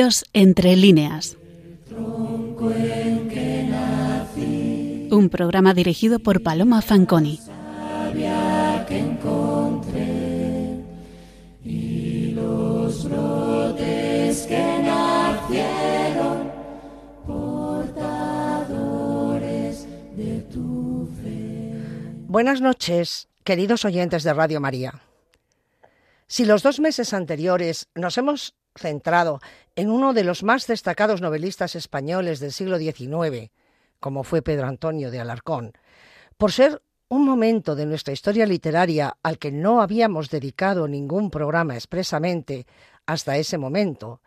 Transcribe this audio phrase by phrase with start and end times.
[0.00, 1.36] Dios entre líneas.
[5.10, 7.38] Un programa dirigido por Paloma Fanconi.
[22.26, 25.02] Buenas noches, queridos oyentes de Radio María.
[26.26, 29.40] Si los dos meses anteriores nos hemos centrado
[29.76, 33.50] en uno de los más destacados novelistas españoles del siglo XIX,
[33.98, 35.72] como fue Pedro Antonio de Alarcón,
[36.36, 41.74] por ser un momento de nuestra historia literaria al que no habíamos dedicado ningún programa
[41.74, 42.66] expresamente
[43.04, 44.20] hasta ese momento,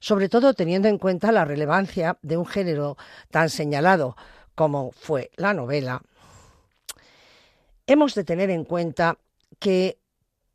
[0.00, 2.96] sobre todo teniendo en cuenta la relevancia de un género
[3.30, 4.16] tan señalado
[4.54, 6.02] como fue la novela,
[7.86, 9.18] hemos de tener en cuenta
[9.58, 9.98] que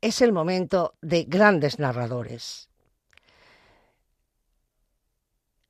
[0.00, 2.67] es el momento de grandes narradores.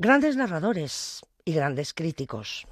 [0.01, 2.69] Grandes narradores y grandes críticos.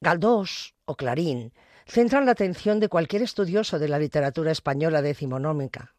[0.00, 1.52] Galdós o Clarín
[1.84, 5.92] centran la atención de cualquier estudioso de la literatura española decimonómica,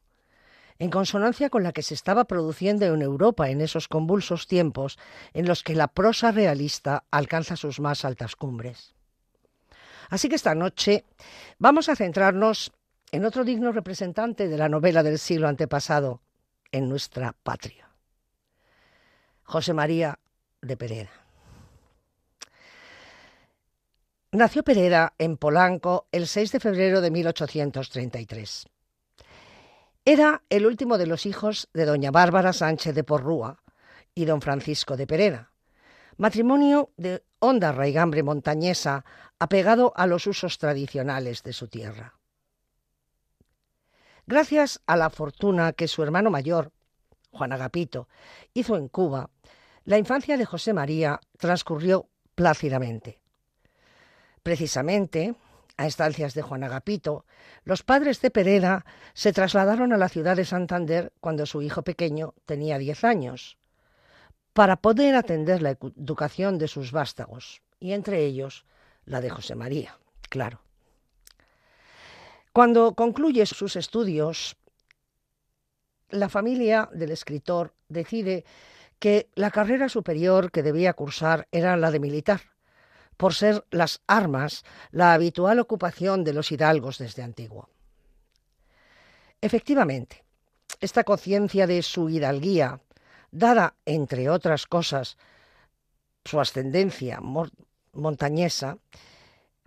[0.79, 4.97] en consonancia con la que se estaba produciendo en Europa en esos convulsos tiempos
[5.33, 8.95] en los que la prosa realista alcanza sus más altas cumbres.
[10.09, 11.05] Así que esta noche
[11.59, 12.71] vamos a centrarnos
[13.11, 16.19] en otro digno representante de la novela del siglo antepasado
[16.71, 17.90] en nuestra patria,
[19.51, 20.17] José María
[20.61, 21.11] de Pereda.
[24.31, 28.65] Nació Pereda en Polanco el 6 de febrero de 1833.
[30.05, 33.61] Era el último de los hijos de doña Bárbara Sánchez de Porrúa
[34.15, 35.51] y don Francisco de Pereda,
[36.15, 39.03] matrimonio de honda raigambre montañesa
[39.37, 42.13] apegado a los usos tradicionales de su tierra.
[44.25, 46.71] Gracias a la fortuna que su hermano mayor,
[47.31, 48.07] Juan Agapito,
[48.53, 49.29] hizo en Cuba,
[49.85, 53.19] la infancia de José María transcurrió plácidamente.
[54.43, 55.35] Precisamente,
[55.77, 57.25] a instancias de Juan Agapito,
[57.63, 62.33] los padres de Pereda se trasladaron a la ciudad de Santander cuando su hijo pequeño
[62.45, 63.57] tenía diez años,
[64.53, 68.65] para poder atender la educación de sus vástagos, y entre ellos
[69.05, 69.97] la de José María,
[70.29, 70.61] claro.
[72.53, 74.57] Cuando concluye sus estudios,
[76.09, 78.43] la familia del escritor decide
[79.01, 82.41] que la carrera superior que debía cursar era la de militar,
[83.17, 87.67] por ser las armas la habitual ocupación de los hidalgos desde antiguo.
[89.41, 90.23] Efectivamente,
[90.79, 92.79] esta conciencia de su hidalguía,
[93.31, 95.17] dada, entre otras cosas,
[96.23, 97.19] su ascendencia
[97.93, 98.77] montañesa,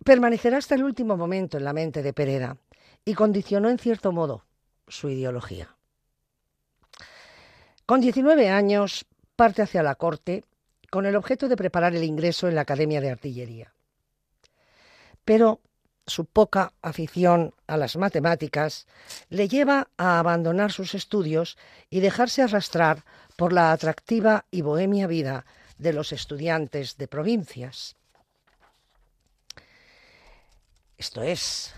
[0.05, 2.56] permanecerá hasta el último momento en la mente de Pereda
[3.05, 4.45] y condicionó en cierto modo
[4.87, 5.75] su ideología.
[7.84, 9.05] Con 19 años
[9.37, 10.45] parte hacia la corte
[10.91, 13.72] con el objeto de preparar el ingreso en la Academia de Artillería.
[15.25, 15.61] Pero
[16.06, 18.87] su poca afición a las matemáticas
[19.31, 21.56] le lleva a abandonar sus estudios
[21.91, 23.05] y dejarse arrastrar
[23.37, 25.47] por la atractiva y bohemia vida
[25.78, 27.97] de los estudiantes de provincias.
[30.99, 31.75] Esto es,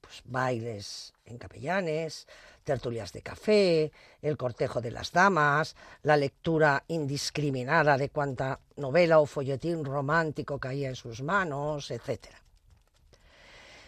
[0.00, 2.26] pues, bailes en capellanes,
[2.64, 9.26] tertulias de café, el cortejo de las damas, la lectura indiscriminada de cuanta novela o
[9.26, 12.26] folletín romántico caía en sus manos, etc.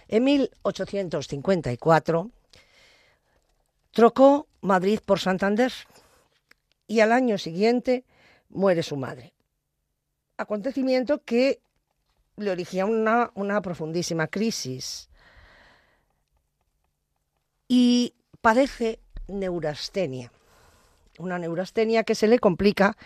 [0.08, 2.30] En 1854
[3.92, 5.72] trocó Madrid por Santander
[6.86, 8.04] y al año siguiente
[8.48, 9.32] muere su madre.
[10.36, 11.60] Acontecimiento que
[12.36, 15.08] le origina una, una profundísima crisis.
[17.68, 18.98] Y padece
[19.28, 20.30] neurastenia.
[21.18, 22.96] Una neurastenia que se le complica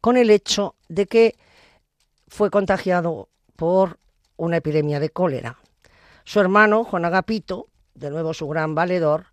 [0.00, 1.36] con el hecho de que
[2.28, 3.98] fue contagiado por
[4.36, 5.58] una epidemia de cólera.
[6.24, 9.26] Su hermano, Juan Agapito, de nuevo su gran valedor,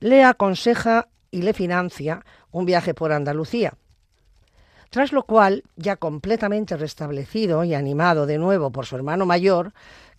[0.00, 3.74] le aconseja y le financia un viaje por Andalucía.
[4.90, 9.72] Tras lo cual, ya completamente restablecido y animado de nuevo por su hermano mayor,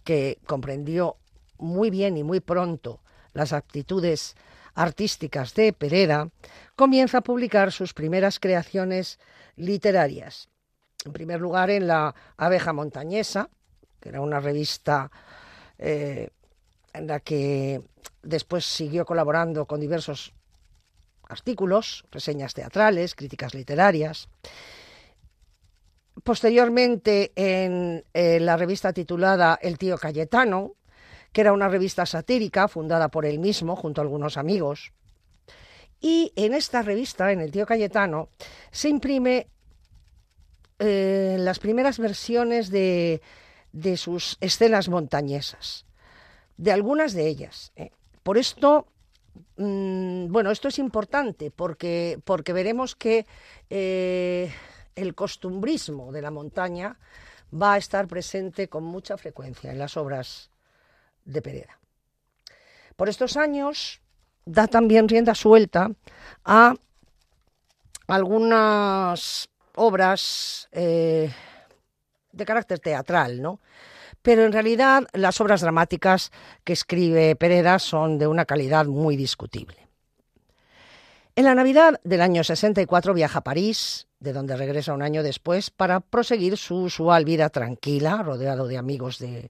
[0.04, 1.18] que comprendió
[1.58, 3.00] muy bien y muy pronto
[3.34, 4.36] las aptitudes
[4.76, 6.30] artísticas de Pereda,
[6.76, 9.20] comienza a publicar sus primeras creaciones
[9.56, 10.50] literarias.
[11.06, 13.50] En primer lugar, en la Abeja Montañesa,
[14.00, 15.12] que era una revista
[15.78, 16.30] eh,
[16.94, 17.82] en la que
[18.22, 20.34] después siguió colaborando con diversos
[21.28, 24.30] artículos, reseñas teatrales, críticas literarias.
[26.24, 30.76] Posteriormente, en la revista titulada El tío Cayetano,
[31.34, 34.94] que era una revista satírica fundada por él mismo junto a algunos amigos.
[36.00, 38.30] Y en esta revista, en el tío Cayetano,
[38.72, 39.48] se imprime
[40.80, 43.22] eh, las primeras versiones de,
[43.72, 45.86] de, sus escenas montañesas,
[46.58, 47.72] de algunas de ellas.
[47.76, 47.92] ¿eh?
[48.22, 48.88] Por esto,
[49.58, 53.26] mmm, bueno, esto es importante porque, porque veremos que
[53.70, 54.54] eh,
[54.96, 57.00] el costumbrismo de la montaña
[57.54, 60.53] va a estar presente con mucha frecuencia en las obras
[61.26, 61.80] de Pereda.
[62.96, 64.02] Por estos años
[64.46, 65.92] da también rienda suelta
[66.44, 66.76] a
[68.08, 71.32] algunas obras eh,
[72.32, 73.60] de carácter teatral, ¿no?
[74.22, 76.32] Pero en realidad las obras dramáticas
[76.64, 79.88] que escribe Pereda son de una calidad muy discutible.
[81.36, 85.72] En la Navidad del año 64 viaja a París, de donde regresa un año después,
[85.72, 89.50] para proseguir su usual vida tranquila, rodeado de amigos de,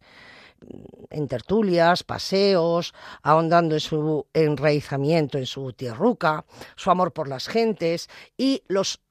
[1.10, 6.46] en tertulias, paseos, ahondando en su enraizamiento en su tierruca,
[6.76, 9.02] su amor por las gentes y los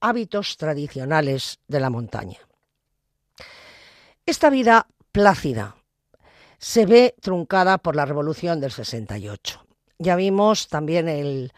[0.00, 2.38] hábitos tradicionales de la montaña.
[4.26, 5.76] Esta vida plácida
[6.58, 9.64] se ve truncada por la revolución del 68.
[9.98, 11.52] Ya vimos también el,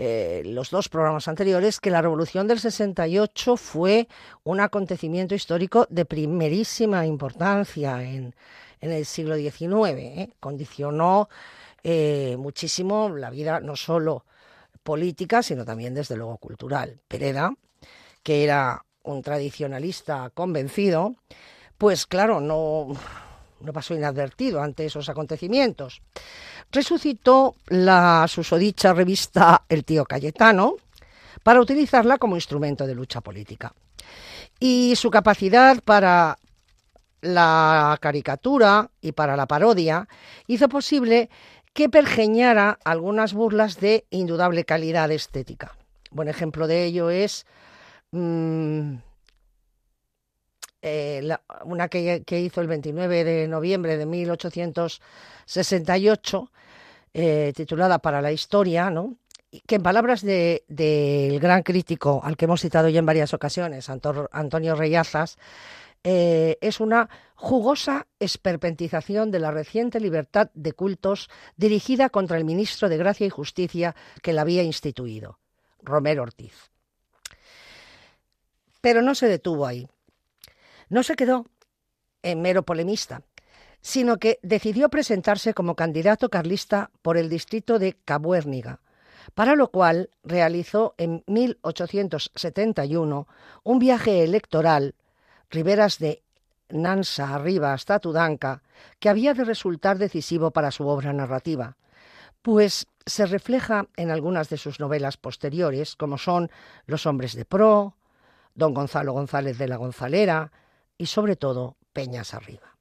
[0.00, 4.06] eh, los dos programas anteriores que la revolución del 68 fue
[4.44, 8.32] un acontecimiento histórico de primerísima importancia en,
[8.80, 9.72] en el siglo XIX.
[9.96, 10.30] ¿eh?
[10.38, 11.28] Condicionó
[11.82, 14.24] eh, muchísimo la vida no solo
[14.84, 17.00] política, sino también desde luego cultural.
[17.08, 17.52] Pereda,
[18.22, 21.16] que era un tradicionalista convencido,
[21.76, 22.86] pues claro, no,
[23.60, 26.02] no pasó inadvertido ante esos acontecimientos.
[26.70, 30.76] Resucitó la susodicha revista El tío Cayetano
[31.42, 33.72] para utilizarla como instrumento de lucha política.
[34.60, 36.38] Y su capacidad para
[37.20, 40.08] la caricatura y para la parodia
[40.46, 41.30] hizo posible
[41.72, 45.76] que pergeñara algunas burlas de indudable calidad estética.
[46.10, 47.46] Buen ejemplo de ello es
[48.10, 48.94] mmm,
[50.82, 51.28] eh,
[51.64, 56.52] una que, hizo el 29 de noviembre de 1868,
[57.14, 59.16] eh, titulada Para la Historia, ¿no?
[59.66, 63.32] que en palabras del de, de gran crítico al que hemos citado ya en varias
[63.32, 65.38] ocasiones, Antonio Reyazas,
[66.04, 72.88] eh, es una jugosa esperpentización de la reciente libertad de cultos dirigida contra el ministro
[72.88, 75.38] de Gracia y Justicia que la había instituido,
[75.82, 76.70] Romero Ortiz.
[78.80, 79.88] Pero no se detuvo ahí.
[80.88, 81.46] No se quedó
[82.22, 83.22] en mero polemista,
[83.80, 88.80] sino que decidió presentarse como candidato carlista por el distrito de Cabuérniga,
[89.34, 93.28] para lo cual realizó en 1871
[93.62, 94.94] un viaje electoral
[95.50, 96.22] riberas de
[96.70, 98.62] Nansa arriba hasta Tudanca,
[98.98, 101.76] que había de resultar decisivo para su obra narrativa,
[102.42, 106.50] pues se refleja en algunas de sus novelas posteriores, como son
[106.86, 107.96] Los hombres de pro,
[108.54, 110.52] Don Gonzalo González de la Gonzalera
[110.98, 112.76] y sobre todo Peñas arriba.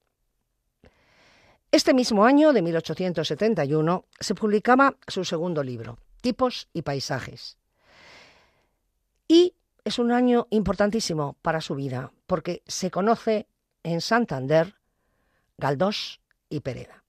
[1.71, 7.57] Este mismo año, de 1871, se publicaba su segundo libro, Tipos y Paisajes.
[9.27, 13.47] Y es un año importantísimo para su vida, porque se conoce
[13.83, 14.75] en Santander,
[15.57, 16.19] Galdós
[16.49, 17.03] y Pereda.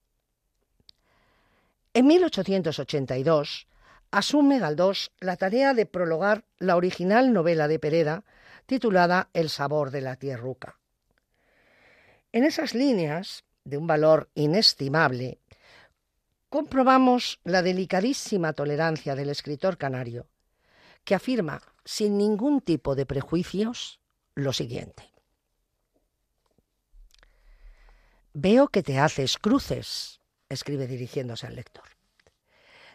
[1.95, 3.67] En 1882
[4.11, 8.25] asume Galdós la tarea de prologar la original novela de Pereda
[8.67, 10.79] titulada El sabor de la tierruca.
[12.33, 15.41] En esas líneas, de un valor inestimable,
[16.49, 20.27] comprobamos la delicadísima tolerancia del escritor canario,
[21.05, 24.01] que afirma sin ningún tipo de prejuicios
[24.35, 25.11] lo siguiente.
[28.35, 31.85] Veo que te haces cruces, escribe dirigiéndose al lector,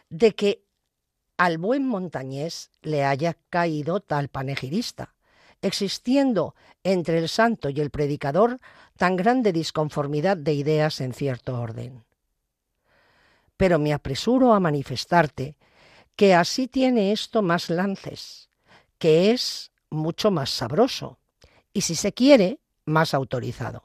[0.08, 0.64] de que
[1.36, 5.14] al buen montañés le haya caído tal panegirista,
[5.64, 6.54] existiendo
[6.84, 8.60] entre el santo y el predicador
[8.96, 12.04] tan grande disconformidad de ideas en cierto orden.
[13.56, 15.56] Pero me apresuro a manifestarte
[16.16, 18.50] que así tiene esto más lances,
[18.98, 21.18] que es mucho más sabroso
[21.72, 23.84] y, si se quiere, más autorizado.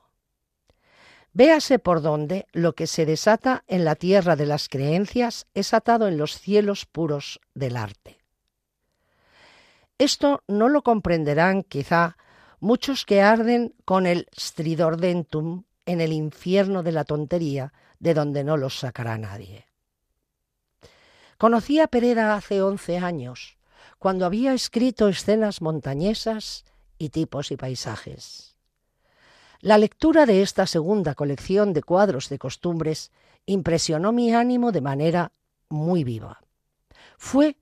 [1.33, 6.07] Véase por donde lo que se desata en la tierra de las creencias es atado
[6.07, 8.18] en los cielos puros del arte.
[9.99, 12.15] Esto no lo comprenderán quizá
[12.61, 18.55] muchos que arden con el stridordentum en el infierno de la tontería de donde no
[18.55, 19.65] los sacará nadie.
[21.37, 23.57] Conocí a Pereda hace once años,
[23.97, 26.63] cuando había escrito escenas montañesas
[26.97, 28.55] y tipos y paisajes.
[29.59, 33.11] La lectura de esta segunda colección de cuadros de costumbres
[33.45, 35.33] impresionó mi ánimo de manera
[35.67, 36.39] muy viva.
[37.17, 37.57] Fue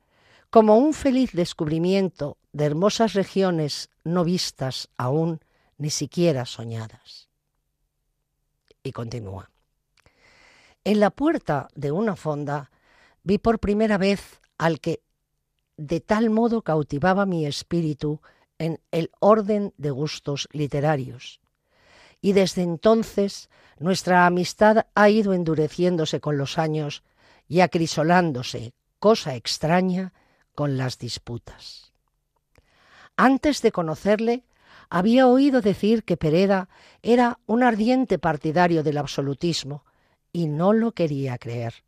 [0.49, 5.41] como un feliz descubrimiento de hermosas regiones no vistas aún,
[5.77, 7.29] ni siquiera soñadas.
[8.83, 9.49] Y continúa.
[10.83, 12.71] En la puerta de una fonda
[13.23, 15.01] vi por primera vez al que
[15.75, 18.21] de tal modo cautivaba mi espíritu
[18.57, 21.39] en el orden de gustos literarios.
[22.21, 23.49] Y desde entonces
[23.79, 27.03] nuestra amistad ha ido endureciéndose con los años
[27.47, 30.13] y acrisolándose, cosa extraña,
[30.57, 31.93] con las disputas.
[33.15, 34.43] Antes de conocerle,
[34.89, 36.67] había oído decir que Pereda
[37.03, 39.85] era un ardiente partidario del absolutismo
[40.33, 41.83] y no lo quería creer.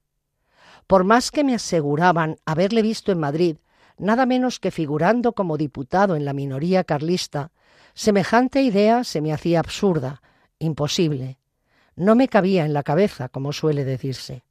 [0.85, 3.57] Por más que me aseguraban haberle visto en Madrid,
[3.97, 7.51] nada menos que figurando como diputado en la minoría carlista,
[7.95, 10.21] semejante idea se me hacía absurda,
[10.59, 11.39] imposible.
[11.95, 14.43] No me cabía en la cabeza, como suele decirse.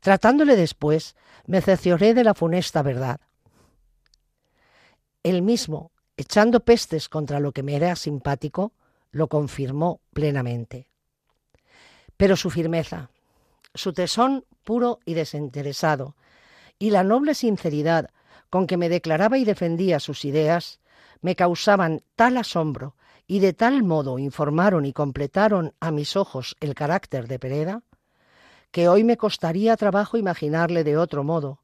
[0.00, 1.14] Tratándole después,
[1.46, 3.20] me cercioré de la funesta verdad.
[5.22, 8.72] Él mismo, echando pestes contra lo que me era simpático,
[9.10, 10.88] lo confirmó plenamente.
[12.16, 13.10] Pero su firmeza,
[13.74, 16.16] su tesón puro y desinteresado,
[16.78, 18.10] y la noble sinceridad
[18.48, 20.80] con que me declaraba y defendía sus ideas,
[21.20, 26.74] me causaban tal asombro y de tal modo informaron y completaron a mis ojos el
[26.74, 27.82] carácter de Pereda,
[28.70, 31.60] que hoy me costaría trabajo imaginarle de otro modo,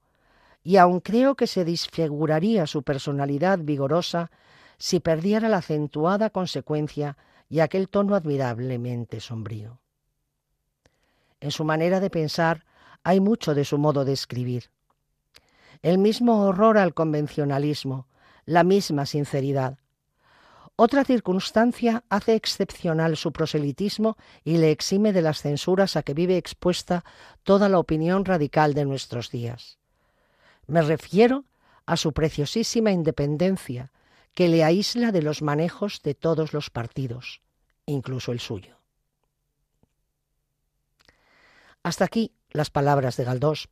[0.62, 4.30] y aun creo que se disfiguraría su personalidad vigorosa
[4.78, 7.16] si perdiera la acentuada consecuencia
[7.48, 9.78] y aquel tono admirablemente sombrío.
[11.40, 12.64] En su manera de pensar
[13.04, 14.70] hay mucho de su modo de escribir.
[15.82, 18.08] El mismo horror al convencionalismo,
[18.44, 19.78] la misma sinceridad.
[20.78, 26.36] Otra circunstancia hace excepcional su proselitismo y le exime de las censuras a que vive
[26.36, 27.02] expuesta
[27.44, 29.78] toda la opinión radical de nuestros días.
[30.66, 31.46] Me refiero
[31.86, 33.90] a su preciosísima independencia,
[34.34, 37.40] que le aísla de los manejos de todos los partidos,
[37.86, 38.76] incluso el suyo.
[41.82, 43.70] Hasta aquí las palabras de Galdós,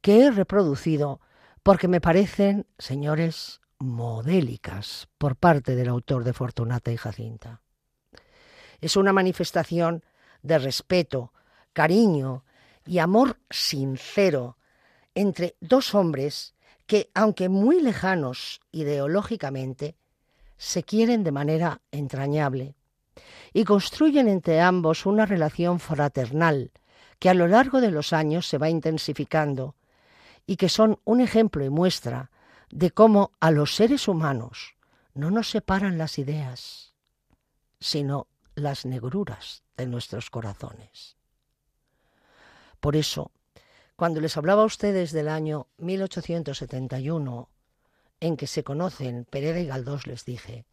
[0.00, 1.20] que he reproducido
[1.64, 7.60] porque me parecen, señores, modélicas por parte del autor de Fortunata y Jacinta.
[8.80, 10.04] Es una manifestación
[10.42, 11.32] de respeto,
[11.72, 12.44] cariño
[12.86, 14.56] y amor sincero
[15.14, 16.54] entre dos hombres
[16.86, 19.96] que, aunque muy lejanos ideológicamente,
[20.56, 22.74] se quieren de manera entrañable
[23.52, 26.70] y construyen entre ambos una relación fraternal
[27.18, 29.74] que a lo largo de los años se va intensificando
[30.46, 32.30] y que son un ejemplo y muestra
[32.70, 34.74] de cómo a los seres humanos
[35.14, 36.92] no nos separan las ideas,
[37.80, 41.16] sino las negruras de nuestros corazones.
[42.80, 43.30] Por eso,
[43.96, 47.48] cuando les hablaba a ustedes del año 1871,
[48.20, 50.64] en que se conocen Pereda y Galdós, les dije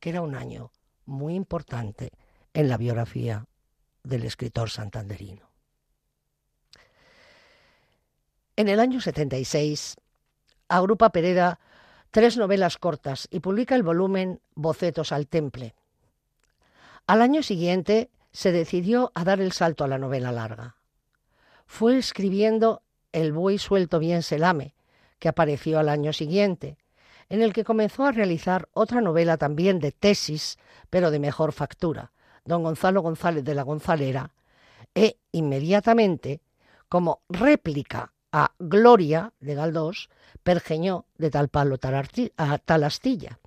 [0.00, 0.70] que era un año
[1.06, 2.12] muy importante
[2.52, 3.46] en la biografía
[4.02, 5.48] del escritor santanderino.
[8.56, 9.96] En el año 76,
[10.68, 11.58] agrupa Pereda
[12.10, 15.74] tres novelas cortas y publica el volumen Bocetos al Temple.
[17.06, 20.78] Al año siguiente se decidió a dar el salto a la novela larga
[21.68, 22.82] fue escribiendo
[23.12, 24.74] El buey suelto bien se lame,
[25.20, 26.78] que apareció al año siguiente,
[27.28, 30.58] en el que comenzó a realizar otra novela también de tesis,
[30.90, 32.10] pero de mejor factura,
[32.44, 34.32] Don Gonzalo González de la Gonzalera,
[34.94, 36.40] e inmediatamente,
[36.88, 40.10] como réplica a Gloria de Galdós,
[40.42, 41.78] pergeñó de tal palo
[42.36, 43.38] a tal astilla.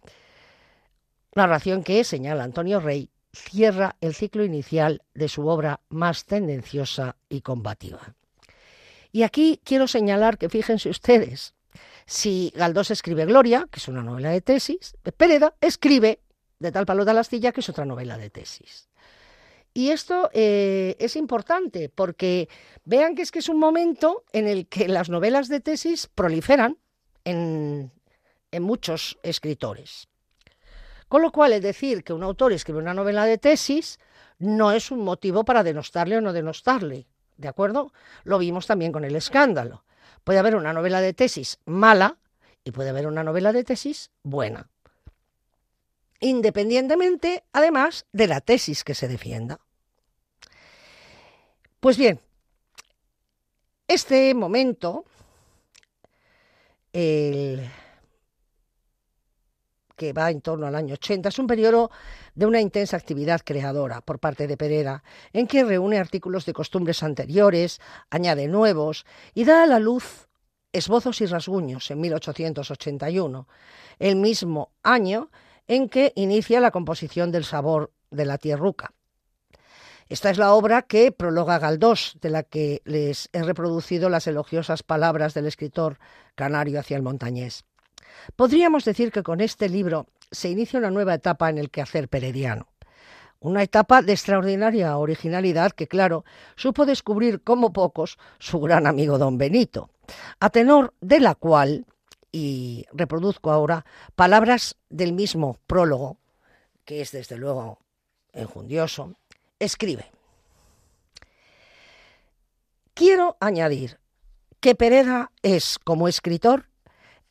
[1.35, 7.41] Narración que, señala Antonio Rey, cierra el ciclo inicial de su obra más tendenciosa y
[7.41, 8.15] combativa.
[9.11, 11.53] Y aquí quiero señalar que fíjense ustedes,
[12.05, 16.19] si Galdós escribe Gloria, que es una novela de tesis, Pereda escribe
[16.59, 18.87] De tal palo la astilla, que es otra novela de tesis.
[19.73, 22.49] Y esto eh, es importante porque
[22.83, 26.77] vean que es que es un momento en el que las novelas de tesis proliferan
[27.23, 27.91] en
[28.59, 30.09] muchos escritores.
[31.07, 33.99] Con lo cual, es decir que un autor escribe una novela de tesis
[34.41, 37.05] no es un motivo para denostarle o no denostarle.
[37.37, 37.93] ¿De acuerdo?
[38.23, 39.83] Lo vimos también con el escándalo.
[40.23, 42.17] Puede haber una novela de tesis mala
[42.63, 44.70] y puede haber una novela de tesis buena.
[46.21, 49.59] Independientemente, además, de la tesis que se defienda.
[51.79, 52.21] Pues bien,
[53.87, 55.03] este momento,
[56.93, 57.67] el
[59.97, 61.89] que va en torno al año 80, es un periodo
[62.35, 67.01] de una intensa actividad creadora por parte de Pereda, en que reúne artículos de costumbres
[67.01, 67.79] anteriores,
[68.11, 70.27] añade nuevos y da a la luz
[70.71, 73.47] esbozos y rasguños en 1881,
[73.99, 75.29] el mismo año
[75.71, 78.93] en que inicia la composición del sabor de la tierruca.
[80.09, 84.83] Esta es la obra que prologa Galdós, de la que les he reproducido las elogiosas
[84.83, 85.97] palabras del escritor
[86.35, 87.63] canario hacia el montañés.
[88.35, 92.67] Podríamos decir que con este libro se inicia una nueva etapa en el quehacer perediano.
[93.39, 96.25] Una etapa de extraordinaria originalidad que, claro,
[96.57, 99.89] supo descubrir como pocos su gran amigo don Benito,
[100.41, 101.85] a tenor de la cual,
[102.31, 103.85] y reproduzco ahora,
[104.15, 106.17] palabras del mismo prólogo,
[106.85, 107.79] que es desde luego
[108.33, 109.15] enjundioso,
[109.59, 110.11] escribe.
[112.93, 113.99] Quiero añadir
[114.59, 116.67] que Pereda es, como escritor,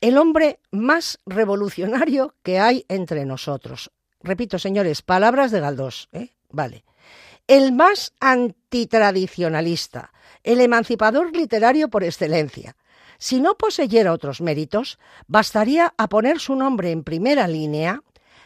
[0.01, 3.91] el hombre más revolucionario que hay entre nosotros.
[4.21, 6.29] Repito, señores, palabras de Galdós, ¿eh?
[6.49, 6.83] Vale.
[7.47, 10.11] El más antitradicionalista,
[10.43, 12.75] el emancipador literario por excelencia.
[13.21, 14.97] Si no poseyera otros méritos,
[15.27, 18.01] bastaría a poner su nombre en primera línea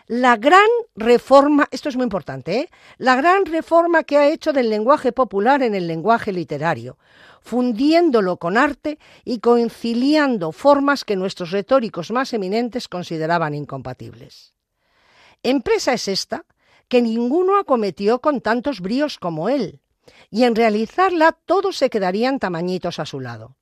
[0.07, 0.67] la gran
[0.97, 2.69] reforma, esto es muy importante, ¿eh?
[2.97, 6.97] la gran reforma que ha hecho del lenguaje popular en el lenguaje literario,
[7.39, 14.53] fundiéndolo con arte y conciliando formas que nuestros retóricos más eminentes consideraban incompatibles.
[15.41, 16.43] Empresa es esta
[16.89, 19.79] que ninguno acometió con tantos bríos como él,
[20.29, 23.55] y en realizarla todos se quedarían tamañitos a su lado.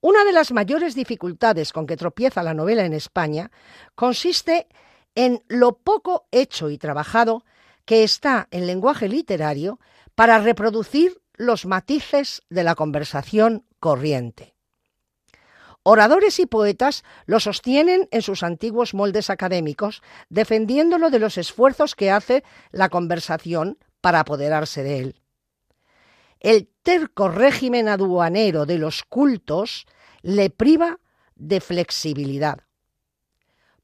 [0.00, 3.50] Una de las mayores dificultades con que tropieza la novela en España
[3.94, 4.66] consiste
[5.14, 7.44] en lo poco hecho y trabajado
[7.84, 9.78] que está el lenguaje literario
[10.14, 14.54] para reproducir los matices de la conversación corriente.
[15.82, 22.10] Oradores y poetas lo sostienen en sus antiguos moldes académicos, defendiéndolo de los esfuerzos que
[22.10, 25.20] hace la conversación para apoderarse de él.
[26.38, 29.86] El terco régimen aduanero de los cultos
[30.22, 30.98] le priva
[31.34, 32.60] de flexibilidad.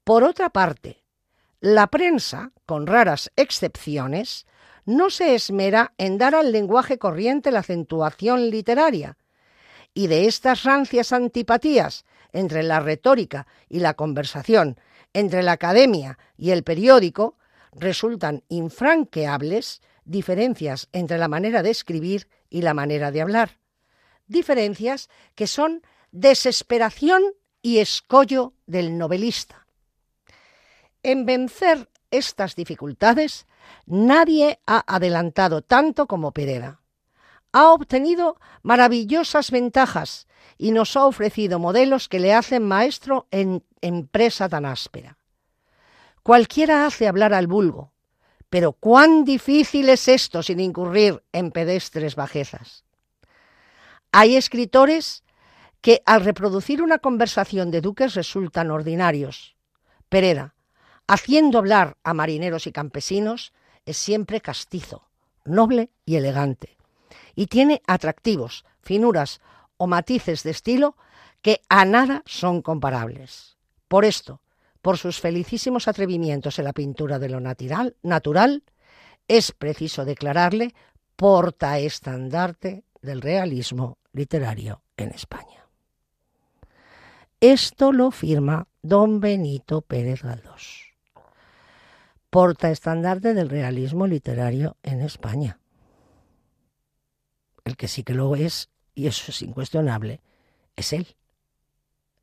[0.03, 1.03] Por otra parte,
[1.59, 4.45] la prensa, con raras excepciones,
[4.85, 9.17] no se esmera en dar al lenguaje corriente la acentuación literaria,
[9.93, 14.79] y de estas rancias antipatías entre la retórica y la conversación,
[15.13, 17.35] entre la academia y el periódico,
[17.73, 23.59] resultan infranqueables diferencias entre la manera de escribir y la manera de hablar.
[24.25, 27.23] Diferencias que son desesperación
[27.61, 29.67] y escollo del novelista.
[31.03, 33.45] En vencer estas dificultades,
[33.85, 36.81] nadie ha adelantado tanto como Pereda.
[37.51, 44.49] Ha obtenido maravillosas ventajas y nos ha ofrecido modelos que le hacen maestro en empresa
[44.49, 45.17] tan áspera.
[46.23, 47.93] Cualquiera hace hablar al vulgo,
[48.49, 52.83] pero cuán difícil es esto sin incurrir en pedestres bajezas.
[54.11, 55.23] Hay escritores
[55.81, 59.55] que al reproducir una conversación de duques resultan ordinarios.
[60.09, 60.55] Pereda,
[61.07, 63.53] haciendo hablar a marineros y campesinos,
[63.85, 65.07] es siempre castizo,
[65.45, 66.77] noble y elegante,
[67.35, 69.39] y tiene atractivos, finuras
[69.77, 70.95] o matices de estilo
[71.41, 73.57] que a nada son comparables.
[73.87, 74.41] Por esto,
[74.81, 78.63] por sus felicísimos atrevimientos en la pintura de lo natural, natural
[79.27, 80.73] es preciso declararle
[81.15, 85.67] portaestandarte del realismo literario en España.
[87.39, 90.87] Esto lo firma don Benito Pérez Galdós
[92.29, 95.59] porta estandarte del realismo literario en España.
[97.63, 100.21] El que sí que lo es, y eso es incuestionable,
[100.75, 101.15] es él,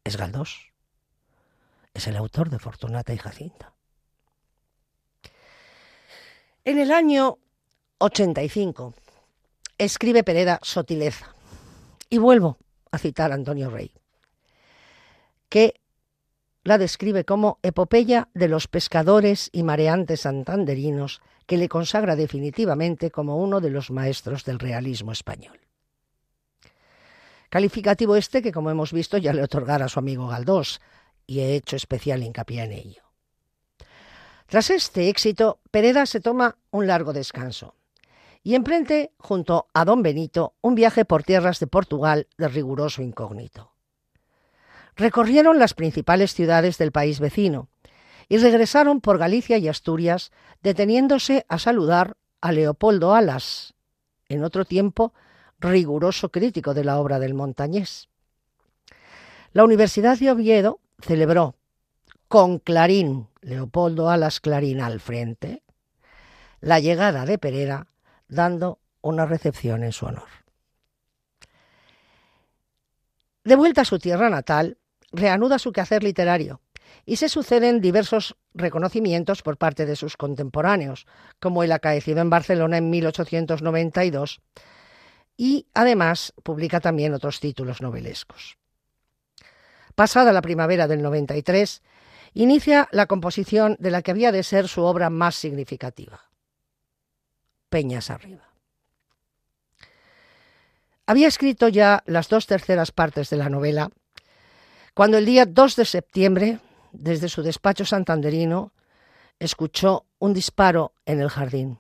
[0.04, 0.72] es Galdós,
[1.94, 3.72] es el autor de Fortunata y Jacinta.
[6.64, 7.38] En el año
[7.98, 8.94] 85
[9.78, 11.34] escribe Pereda Sotileza,
[12.10, 12.58] y vuelvo
[12.90, 13.92] a citar a Antonio Rey,
[15.48, 15.80] que
[16.62, 23.36] la describe como epopeya de los pescadores y mareantes santanderinos que le consagra definitivamente como
[23.38, 25.60] uno de los maestros del realismo español.
[27.50, 30.80] Calificativo este que, como hemos visto, ya le otorgara a su amigo Galdós,
[31.26, 33.02] y he hecho especial hincapié en ello.
[34.46, 37.74] Tras este éxito, Pereda se toma un largo descanso
[38.42, 43.74] y emprende, junto a don Benito, un viaje por tierras de Portugal de riguroso incógnito
[44.96, 47.68] recorrieron las principales ciudades del país vecino
[48.28, 50.32] y regresaron por Galicia y Asturias,
[50.62, 53.74] deteniéndose a saludar a Leopoldo Alas,
[54.28, 55.12] en otro tiempo
[55.60, 58.08] riguroso crítico de la obra del montañés.
[59.52, 61.56] La Universidad de Oviedo celebró
[62.28, 65.62] con Clarín Leopoldo Alas Clarín al frente,
[66.60, 67.86] la llegada de Pereira
[68.26, 70.28] dando una recepción en su honor.
[73.44, 74.78] De vuelta a su tierra natal,
[75.12, 76.62] reanuda su quehacer literario
[77.04, 81.06] y se suceden diversos reconocimientos por parte de sus contemporáneos,
[81.38, 84.40] como el acaecido en Barcelona en 1892,
[85.36, 88.56] y además publica también otros títulos novelescos.
[89.94, 91.82] Pasada la primavera del 93,
[92.34, 96.30] inicia la composición de la que había de ser su obra más significativa,
[97.68, 98.48] Peñas Arriba.
[101.06, 103.90] Había escrito ya las dos terceras partes de la novela
[104.94, 106.60] cuando el día 2 de septiembre,
[106.92, 108.72] desde su despacho santanderino,
[109.40, 111.78] escuchó un disparo en el jardín.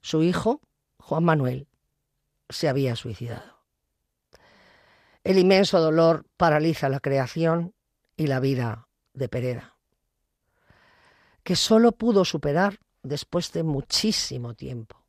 [0.00, 0.62] Su hijo,
[0.98, 1.68] Juan Manuel,
[2.48, 3.51] se había suicidado.
[5.24, 7.74] El inmenso dolor paraliza la creación
[8.16, 9.76] y la vida de Pereira,
[11.44, 15.04] que solo pudo superar después de muchísimo tiempo,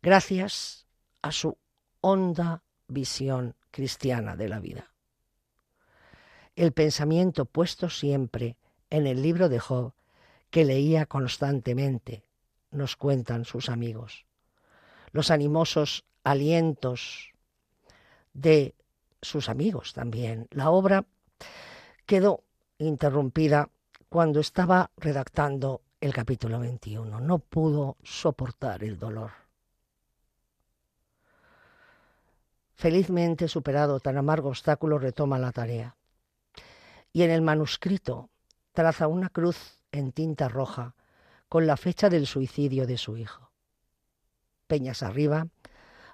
[0.00, 0.86] gracias
[1.22, 1.58] a su
[2.00, 4.92] honda visión cristiana de la vida.
[6.54, 8.56] El pensamiento puesto siempre
[8.88, 9.92] en el libro de Job,
[10.50, 12.24] que leía constantemente,
[12.70, 14.24] nos cuentan sus amigos.
[15.12, 17.32] Los animosos alientos
[18.32, 18.75] de
[19.26, 20.46] sus amigos también.
[20.50, 21.04] La obra
[22.06, 22.44] quedó
[22.78, 23.68] interrumpida
[24.08, 27.20] cuando estaba redactando el capítulo 21.
[27.20, 29.32] No pudo soportar el dolor.
[32.74, 35.96] Felizmente superado tan amargo obstáculo, retoma la tarea.
[37.12, 38.28] Y en el manuscrito
[38.72, 40.94] traza una cruz en tinta roja
[41.48, 43.50] con la fecha del suicidio de su hijo.
[44.66, 45.46] Peñas arriba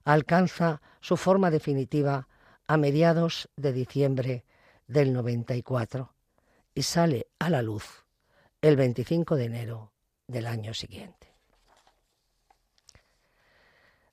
[0.05, 2.29] alcanza su forma definitiva
[2.73, 4.47] a mediados de diciembre
[4.87, 6.15] del 94
[6.75, 8.07] y sale a la luz
[8.63, 9.93] el 25 de enero
[10.27, 11.35] del año siguiente.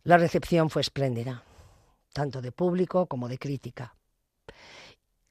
[0.03, 1.45] La recepción fue espléndida,
[2.11, 3.95] tanto de público como de crítica.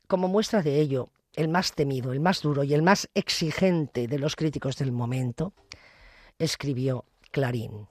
[0.06, 4.18] Como muestra de ello, el más temido, el más duro y el más exigente de
[4.18, 5.52] los críticos del momento,
[6.38, 7.88] escribió Clarín.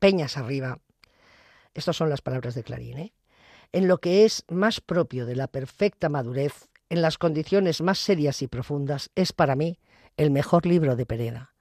[0.00, 0.80] Peñas arriba.
[1.74, 3.12] Estas son las palabras de Clarín, ¿eh?
[3.72, 8.42] En lo que es más propio de la perfecta madurez, en las condiciones más serias
[8.42, 9.78] y profundas, es para mí
[10.16, 11.52] el mejor libro de Pereda.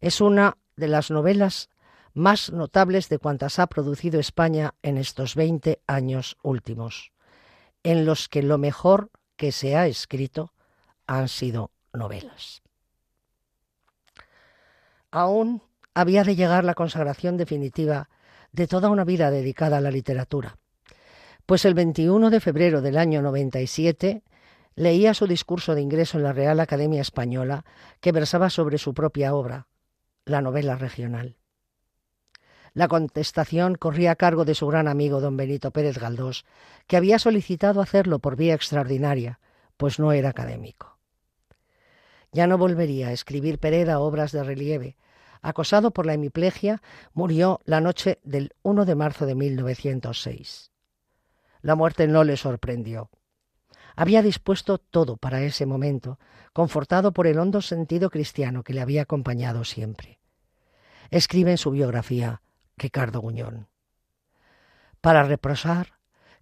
[0.00, 1.70] Es una de las novelas
[2.14, 7.12] más notables de cuantas ha producido España en estos 20 años últimos,
[7.82, 10.52] en los que lo mejor que se ha escrito
[11.06, 12.62] han sido novelas.
[15.10, 15.62] Aún
[15.94, 18.10] había de llegar la consagración definitiva
[18.52, 20.58] de toda una vida dedicada a la literatura
[21.48, 24.22] pues el 21 de febrero del año 97
[24.74, 27.64] leía su discurso de ingreso en la Real Academia Española
[28.02, 29.66] que versaba sobre su propia obra,
[30.26, 31.38] la novela regional.
[32.74, 36.44] La contestación corría a cargo de su gran amigo don Benito Pérez Galdós,
[36.86, 39.40] que había solicitado hacerlo por vía extraordinaria,
[39.78, 40.98] pues no era académico.
[42.30, 44.98] Ya no volvería a escribir Pereda obras de relieve.
[45.40, 46.82] Acosado por la hemiplegia,
[47.14, 50.72] murió la noche del 1 de marzo de 1906.
[51.60, 53.10] La muerte no le sorprendió.
[53.96, 56.18] Había dispuesto todo para ese momento,
[56.52, 60.20] confortado por el hondo sentido cristiano que le había acompañado siempre.
[61.10, 62.42] Escribe en su biografía
[62.76, 63.66] Ricardo Guñón.
[65.00, 65.94] Para reprosar,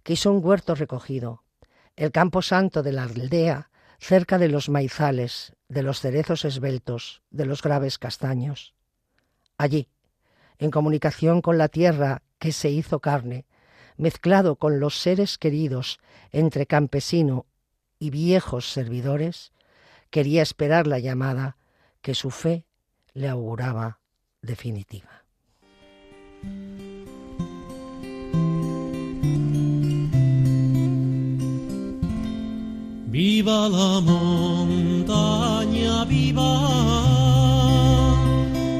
[0.03, 1.43] quiso un huerto recogido,
[1.95, 7.45] el campo santo de la aldea, cerca de los maizales, de los cerezos esbeltos, de
[7.45, 8.75] los graves castaños.
[9.57, 9.89] Allí,
[10.59, 13.46] en comunicación con la tierra que se hizo carne,
[13.97, 15.99] mezclado con los seres queridos
[16.31, 17.45] entre campesino
[17.99, 19.51] y viejos servidores,
[20.09, 21.57] quería esperar la llamada
[22.01, 22.65] que su fe
[23.13, 23.99] le auguraba
[24.41, 25.25] definitiva.
[33.09, 35.25] Viva la montaña,
[36.05, 36.51] viva,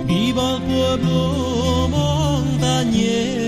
[0.06, 3.47] viva el pueblo montañés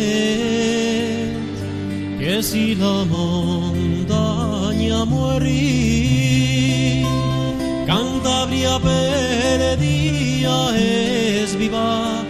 [2.29, 7.03] que si la montaña muere,
[7.87, 12.21] Cantabria perdía es viva,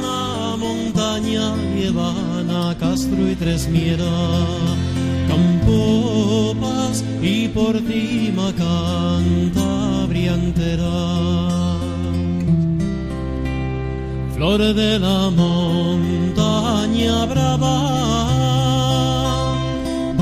[0.00, 2.14] la montaña lleva
[2.78, 4.14] Castro y Tres Miera,
[5.26, 10.98] Campopas y por Portima Cantabria entera.
[14.36, 17.98] Flor de la montaña brava,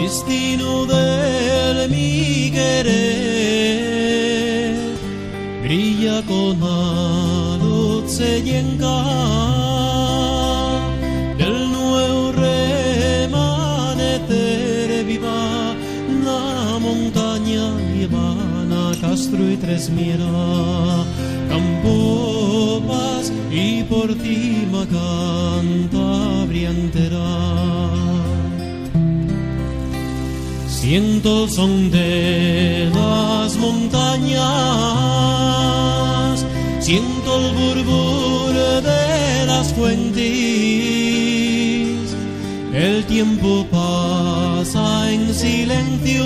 [0.07, 2.95] destino del mi querer,
[5.65, 8.17] brilla con la luz
[11.39, 13.27] del nuevo remanecer.
[15.11, 15.75] Viva
[16.25, 20.35] la montaña llevana Castro y Tres Mira
[21.49, 28.16] campo paz y por ti canta entera
[30.89, 34.47] Siento el son de las montañas,
[36.79, 40.23] siento el burbur de las fuentes.
[42.73, 46.25] El tiempo pasa en silencio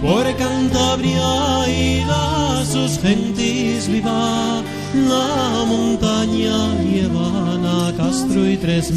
[0.00, 2.04] por Cantabria y
[2.64, 4.62] sus gentes viva
[4.94, 8.96] la montaña lleva a Castro y Tres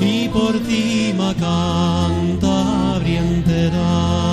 [0.00, 4.27] Y por ti canta brientera.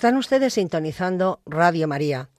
[0.00, 2.30] Están ustedes sintonizando Radio María,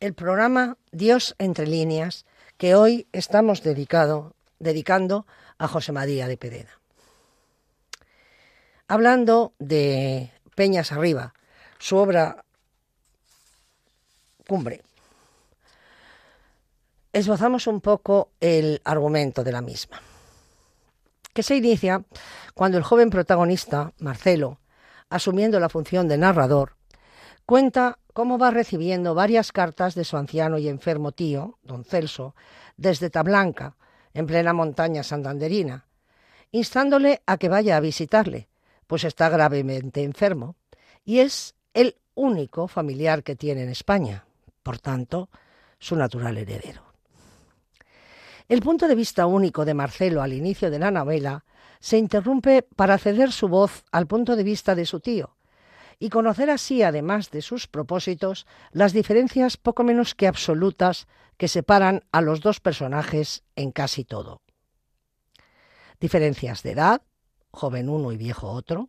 [0.00, 2.24] el programa Dios entre líneas
[2.56, 5.26] que hoy estamos dedicado, dedicando
[5.58, 6.80] a José María de Pedena.
[8.88, 11.34] Hablando de Peñas Arriba,
[11.78, 12.42] su obra
[14.48, 14.80] cumbre,
[17.12, 20.00] esbozamos un poco el argumento de la misma,
[21.34, 22.02] que se inicia
[22.54, 24.58] cuando el joven protagonista, Marcelo,
[25.10, 26.79] asumiendo la función de narrador,
[27.50, 32.36] Cuenta cómo va recibiendo varias cartas de su anciano y enfermo tío, don Celso,
[32.76, 33.74] desde Tablanca,
[34.14, 35.84] en plena montaña santanderina,
[36.52, 38.48] instándole a que vaya a visitarle,
[38.86, 40.54] pues está gravemente enfermo
[41.04, 44.26] y es el único familiar que tiene en España,
[44.62, 45.28] por tanto,
[45.80, 46.84] su natural heredero.
[48.48, 51.44] El punto de vista único de Marcelo al inicio de la novela
[51.80, 55.34] se interrumpe para ceder su voz al punto de vista de su tío,
[56.02, 62.04] y conocer así, además de sus propósitos, las diferencias poco menos que absolutas que separan
[62.10, 64.40] a los dos personajes en casi todo.
[66.00, 67.02] Diferencias de edad,
[67.50, 68.88] joven uno y viejo otro,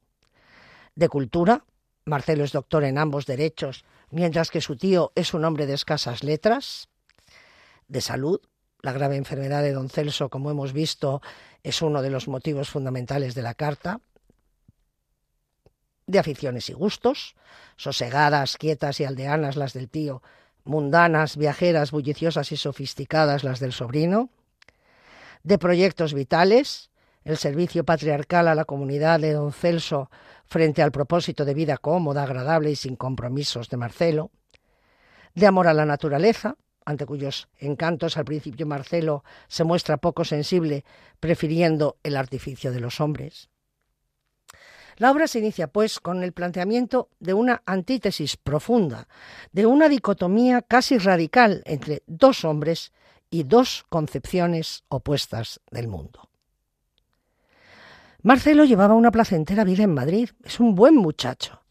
[0.96, 1.66] de cultura,
[2.06, 6.24] Marcelo es doctor en ambos derechos, mientras que su tío es un hombre de escasas
[6.24, 6.88] letras,
[7.90, 8.40] de salud,
[8.82, 11.22] la grave enfermedad de don Celso, como hemos visto,
[11.62, 14.00] es uno de los motivos fundamentales de la carta,
[16.12, 17.36] de aficiones y gustos,
[17.78, 20.22] sosegadas, quietas y aldeanas las del tío,
[20.64, 24.30] mundanas, viajeras, bulliciosas y sofisticadas las del sobrino,
[25.44, 26.92] de proyectos vitales,
[27.24, 30.10] el servicio patriarcal a la comunidad de don Celso
[30.46, 34.32] frente al propósito de vida cómoda, agradable y sin compromisos de Marcelo,
[35.34, 40.84] de amor a la naturaleza, ante cuyos encantos al principio Marcelo se muestra poco sensible,
[41.20, 43.51] prefiriendo el artificio de los hombres,
[45.02, 49.08] la obra se inicia, pues, con el planteamiento de una antítesis profunda,
[49.52, 52.94] de una dicotomía casi radical entre dos hombres
[53.32, 56.30] y dos concepciones opuestas del mundo.
[58.22, 61.64] Marcelo llevaba una placentera vida en Madrid, es un buen muchacho,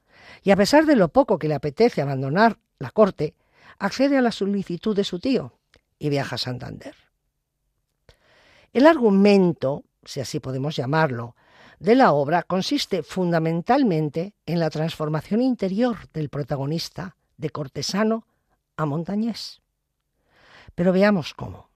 [0.42, 3.36] y a pesar de lo poco que le apetece abandonar la corte,
[3.78, 5.52] accede a la solicitud de su tío
[6.00, 6.96] y viaja a Santander.
[8.72, 11.36] El argumento, si así podemos llamarlo,
[11.80, 18.26] de la obra consiste fundamentalmente en la transformación interior del protagonista de cortesano
[18.76, 19.62] a montañés.
[20.74, 21.70] Pero veamos cómo.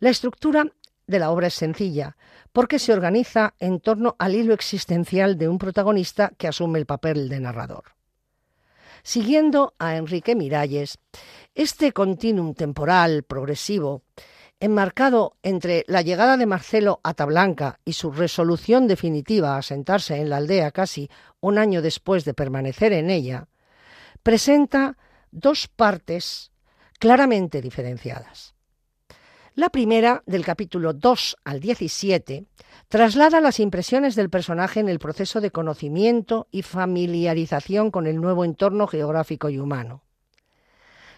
[0.00, 0.64] La estructura
[1.06, 2.16] de la obra es sencilla,
[2.52, 7.28] porque se organiza en torno al hilo existencial de un protagonista que asume el papel
[7.28, 7.84] de narrador.
[9.02, 10.98] Siguiendo a Enrique Miralles,
[11.54, 14.02] este continuum temporal progresivo
[14.62, 20.30] enmarcado entre la llegada de Marcelo a Tablanca y su resolución definitiva a sentarse en
[20.30, 23.48] la aldea casi un año después de permanecer en ella,
[24.22, 24.96] presenta
[25.32, 26.52] dos partes
[27.00, 28.54] claramente diferenciadas.
[29.56, 32.44] La primera, del capítulo 2 al 17,
[32.86, 38.44] traslada las impresiones del personaje en el proceso de conocimiento y familiarización con el nuevo
[38.44, 40.04] entorno geográfico y humano.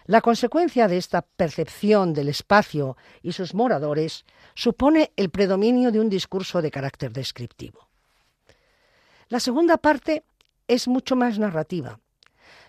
[0.07, 6.09] La consecuencia de esta percepción del espacio y sus moradores supone el predominio de un
[6.09, 7.89] discurso de carácter descriptivo.
[9.29, 10.23] La segunda parte
[10.67, 11.99] es mucho más narrativa.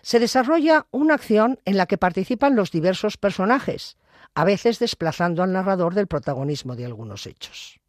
[0.01, 3.97] Se desarrolla una acción en la que participan los diversos personajes,
[4.33, 7.79] a veces desplazando al narrador del protagonismo de algunos hechos.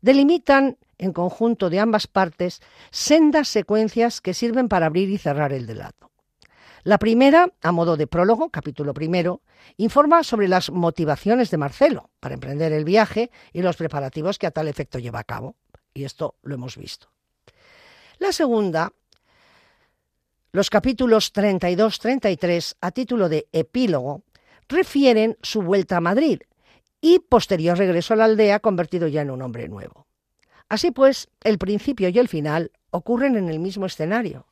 [0.00, 2.60] Delimitan, en conjunto de ambas partes,
[2.90, 6.10] sendas secuencias que sirven para abrir y cerrar el relato.
[6.86, 9.42] La primera, a modo de prólogo, capítulo primero,
[9.76, 14.52] informa sobre las motivaciones de Marcelo para emprender el viaje y los preparativos que a
[14.52, 15.56] tal efecto lleva a cabo.
[15.94, 17.08] Y esto lo hemos visto.
[18.18, 18.92] La segunda,
[20.52, 24.22] los capítulos 32-33, a título de epílogo,
[24.68, 26.42] refieren su vuelta a Madrid
[27.00, 30.06] y posterior regreso a la aldea convertido ya en un hombre nuevo.
[30.68, 34.46] Así pues, el principio y el final ocurren en el mismo escenario,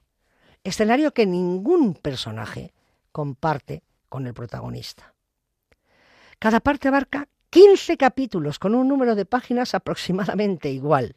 [0.64, 2.72] escenario que ningún personaje
[3.12, 5.14] comparte con el protagonista.
[6.38, 11.16] Cada parte abarca 15 capítulos con un número de páginas aproximadamente igual,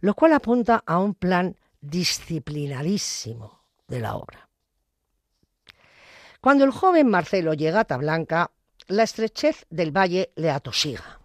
[0.00, 4.48] lo cual apunta a un plan disciplinarísimo de la obra.
[6.40, 8.50] Cuando el joven Marcelo llega a Tablanca,
[8.88, 11.19] la estrechez del valle le atosiga.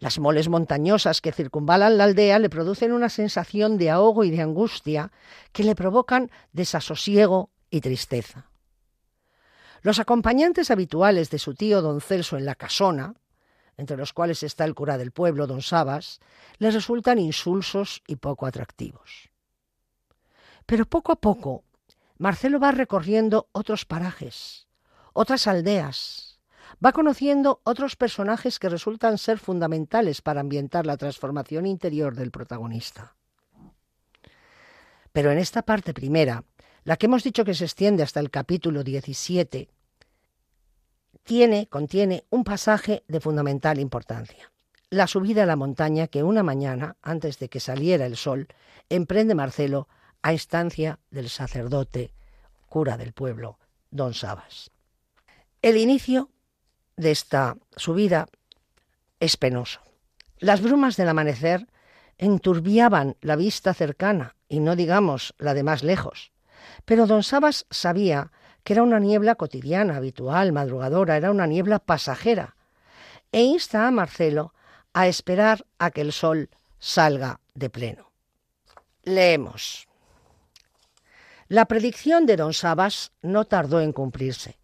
[0.00, 4.40] Las moles montañosas que circunvalan la aldea le producen una sensación de ahogo y de
[4.40, 5.12] angustia
[5.52, 8.46] que le provocan desasosiego y tristeza.
[9.82, 13.14] Los acompañantes habituales de su tío don Celso en la casona,
[13.76, 16.20] entre los cuales está el cura del pueblo, don Sabas,
[16.58, 19.30] le resultan insulsos y poco atractivos.
[20.64, 21.64] Pero poco a poco
[22.16, 24.66] Marcelo va recorriendo otros parajes,
[25.12, 26.29] otras aldeas,
[26.84, 33.14] va conociendo otros personajes que resultan ser fundamentales para ambientar la transformación interior del protagonista.
[35.12, 36.44] Pero en esta parte primera,
[36.84, 39.68] la que hemos dicho que se extiende hasta el capítulo 17,
[41.24, 44.50] tiene, contiene un pasaje de fundamental importancia.
[44.88, 48.48] La subida a la montaña que una mañana, antes de que saliera el sol,
[48.88, 49.88] emprende Marcelo
[50.22, 52.12] a instancia del sacerdote,
[52.68, 53.58] cura del pueblo,
[53.90, 54.70] don Sabas.
[55.62, 56.30] El inicio
[57.00, 58.28] de esta subida
[59.18, 59.80] es penoso.
[60.38, 61.66] Las brumas del amanecer
[62.18, 66.32] enturbiaban la vista cercana y no digamos la de más lejos.
[66.84, 68.32] Pero don Sabas sabía
[68.62, 72.56] que era una niebla cotidiana, habitual, madrugadora, era una niebla pasajera,
[73.32, 74.52] e insta a Marcelo
[74.92, 78.12] a esperar a que el sol salga de pleno.
[79.02, 79.88] Leemos.
[81.48, 84.59] La predicción de don Sabas no tardó en cumplirse.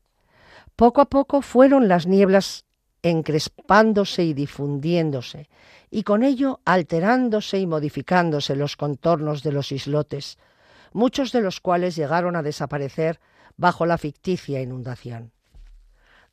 [0.76, 2.66] Poco a poco fueron las nieblas
[3.02, 5.48] encrespándose y difundiéndose,
[5.90, 10.38] y con ello alterándose y modificándose los contornos de los islotes,
[10.92, 13.20] muchos de los cuales llegaron a desaparecer
[13.56, 15.32] bajo la ficticia inundación.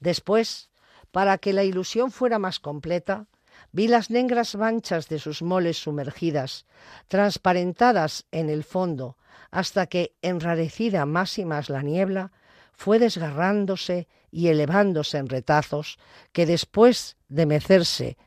[0.01, 0.69] Después,
[1.11, 3.27] para que la ilusión fuera más completa,
[3.71, 6.65] vi las negras manchas de sus moles sumergidas,
[7.07, 9.15] transparentadas en el fondo,
[9.51, 12.33] hasta que, enrarecida más y más la niebla,
[12.73, 15.99] fue desgarrándose y elevándose en retazos
[16.31, 18.17] que después de mecerse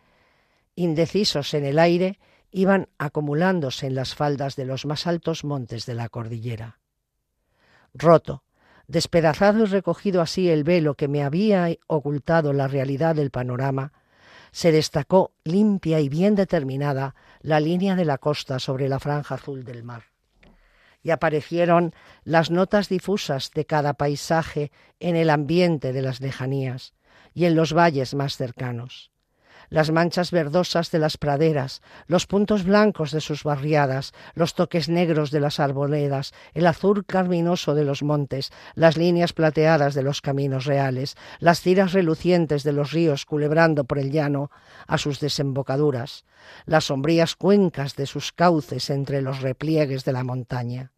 [0.77, 2.19] indecisos en el aire,
[2.53, 6.79] iban acumulándose en las faldas de los más altos montes de la cordillera.
[7.93, 8.45] Roto,
[8.87, 13.93] despedazado y recogido así el velo que me había ocultado la realidad del panorama,
[14.53, 19.65] se destacó limpia y bien determinada la línea de la costa sobre la franja azul
[19.65, 20.16] del mar
[21.07, 26.95] y aparecieron las notas difusas de cada paisaje en el ambiente de las lejanías
[27.33, 29.13] y en los valles más cercanos.
[29.69, 35.31] Las manchas verdosas de las praderas, los puntos blancos de sus barriadas, los toques negros
[35.31, 40.65] de las arboledas, el azul carminoso de los montes, las líneas plateadas de los caminos
[40.65, 44.51] reales, las tiras relucientes de los ríos culebrando por el llano
[44.89, 46.25] a sus desembocaduras,
[46.65, 50.91] las sombrías cuencas de sus cauces entre los repliegues de la montaña.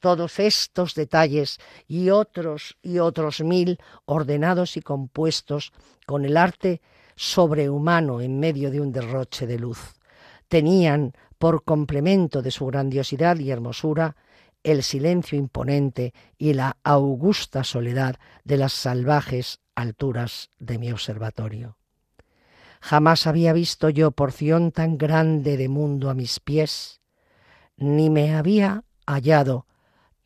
[0.00, 5.72] Todos estos detalles y otros y otros mil ordenados y compuestos
[6.06, 6.80] con el arte
[7.16, 9.94] sobrehumano en medio de un derroche de luz,
[10.46, 14.16] tenían por complemento de su grandiosidad y hermosura
[14.62, 21.76] el silencio imponente y la augusta soledad de las salvajes alturas de mi observatorio.
[22.80, 27.00] Jamás había visto yo porción tan grande de mundo a mis pies,
[27.76, 29.66] ni me había hallado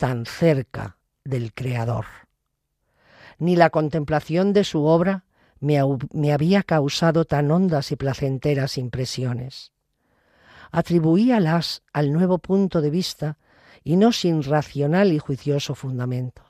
[0.02, 2.06] tan cerca del Creador.
[3.38, 5.22] Ni la contemplación de su obra
[5.60, 5.78] me,
[6.32, 9.70] había causado tan hondas y placenteras impresiones.
[10.72, 13.38] Atribuíalas al nuevo punto de vista
[13.84, 16.42] y no sin racional y juicioso fundamento.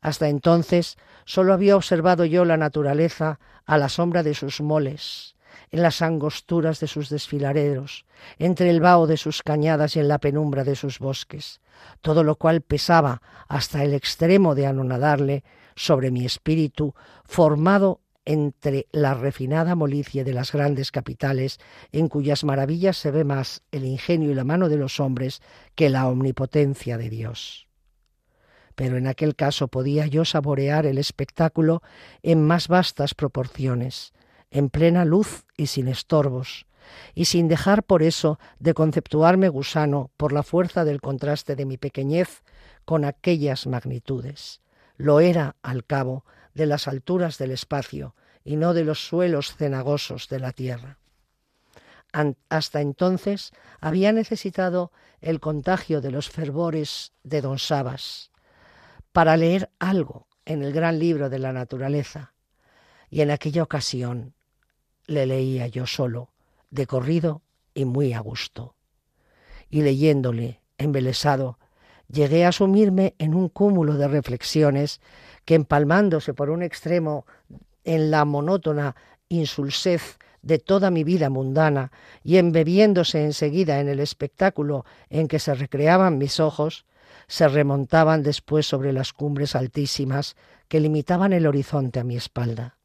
[0.00, 0.96] Hasta entonces
[1.26, 5.35] solo había observado yo la naturaleza a la sombra de sus moles,
[5.70, 8.04] en las angosturas de sus desfiladeros,
[8.38, 11.60] entre el vaho de sus cañadas y en la penumbra de sus bosques,
[12.00, 15.44] todo lo cual pesaba hasta el extremo de anonadarle
[15.74, 16.94] sobre mi espíritu,
[17.24, 21.58] formado entre la refinada molicie de las grandes capitales,
[21.92, 25.40] en cuyas maravillas se ve más el ingenio y la mano de los hombres
[25.74, 27.68] que la omnipotencia de Dios.
[28.74, 31.82] Pero en aquel caso podía yo saborear el espectáculo
[32.22, 34.12] en más vastas proporciones,
[34.50, 36.66] en plena luz y sin estorbos,
[37.14, 41.76] y sin dejar por eso de conceptuarme gusano por la fuerza del contraste de mi
[41.76, 42.42] pequeñez
[42.84, 44.60] con aquellas magnitudes.
[44.96, 46.24] Lo era, al cabo,
[46.54, 50.98] de las alturas del espacio y no de los suelos cenagosos de la tierra.
[52.48, 54.90] hasta entonces había necesitado
[55.20, 58.30] el contagio de los fervores de don Sabas
[59.12, 62.32] para leer algo en el gran libro de la naturaleza,
[63.10, 64.35] y en aquella ocasión
[65.06, 66.30] le leía yo solo,
[66.70, 67.42] de corrido
[67.74, 68.74] y muy a gusto.
[69.70, 71.58] Y leyéndole, embelesado,
[72.08, 75.00] llegué a sumirme en un cúmulo de reflexiones
[75.44, 77.26] que empalmándose por un extremo
[77.84, 78.96] en la monótona
[79.28, 81.90] insulsez de toda mi vida mundana
[82.22, 86.84] y embebiéndose enseguida en el espectáculo en que se recreaban mis ojos,
[87.26, 90.36] se remontaban después sobre las cumbres altísimas
[90.68, 92.75] que limitaban el horizonte a mi espalda.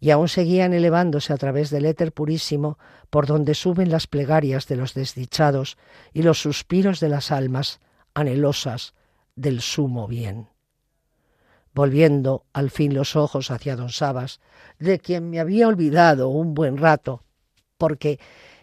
[0.00, 2.78] Y aún seguían elevándose a través del éter purísimo
[3.10, 5.76] por donde suben las plegarias de los desdichados
[6.12, 7.80] y los suspiros de las almas
[8.14, 8.94] anhelosas
[9.36, 10.48] del sumo bien
[11.74, 14.40] volviendo al fin los ojos hacia don Sabas,
[14.78, 17.24] de quien me había olvidado un buen rato,
[17.78, 18.18] porque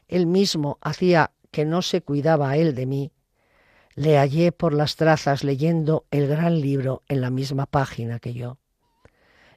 [0.08, 3.12] él mismo hacía que no se cuidaba él de mí,
[3.96, 8.60] le hallé por las trazas leyendo el gran libro en la misma página que yo.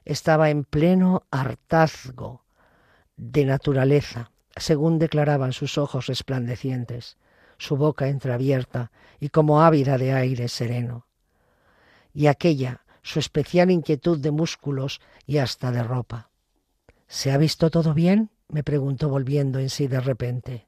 [0.05, 2.43] Estaba en pleno hartazgo
[3.17, 7.17] de naturaleza, según declaraban sus ojos resplandecientes,
[7.57, 11.05] su boca entreabierta y como ávida de aire sereno.
[12.13, 16.29] Y aquella su especial inquietud de músculos y hasta de ropa.
[17.07, 18.29] ¿Se ha visto todo bien?
[18.47, 20.67] me preguntó volviendo en sí de repente.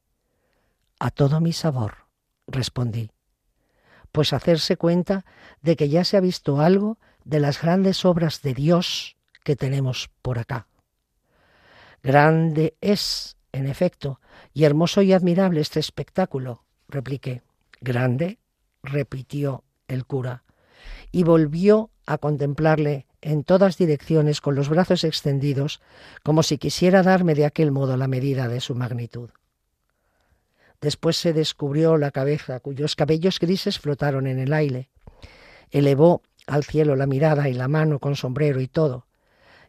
[0.99, 2.05] A todo mi sabor,
[2.47, 3.11] respondí.
[4.11, 5.25] Pues hacerse cuenta
[5.61, 10.09] de que ya se ha visto algo de las grandes obras de Dios que tenemos
[10.21, 10.67] por acá.
[12.01, 14.19] Grande es, en efecto,
[14.53, 17.41] y hermoso y admirable este espectáculo, repliqué.
[17.81, 18.39] Grande,
[18.81, 20.43] repitió el cura,
[21.11, 25.81] y volvió a contemplarle en todas direcciones con los brazos extendidos,
[26.23, 29.29] como si quisiera darme de aquel modo la medida de su magnitud.
[30.81, 34.89] Después se descubrió la cabeza, cuyos cabellos grises flotaron en el aire.
[35.71, 39.07] Elevó al cielo la mirada y la mano con sombrero y todo,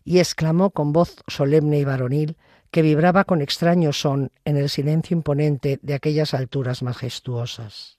[0.04, 2.36] y exclamó con voz solemne y varonil
[2.70, 7.98] que vibraba con extraño son en el silencio imponente de aquellas alturas majestuosas.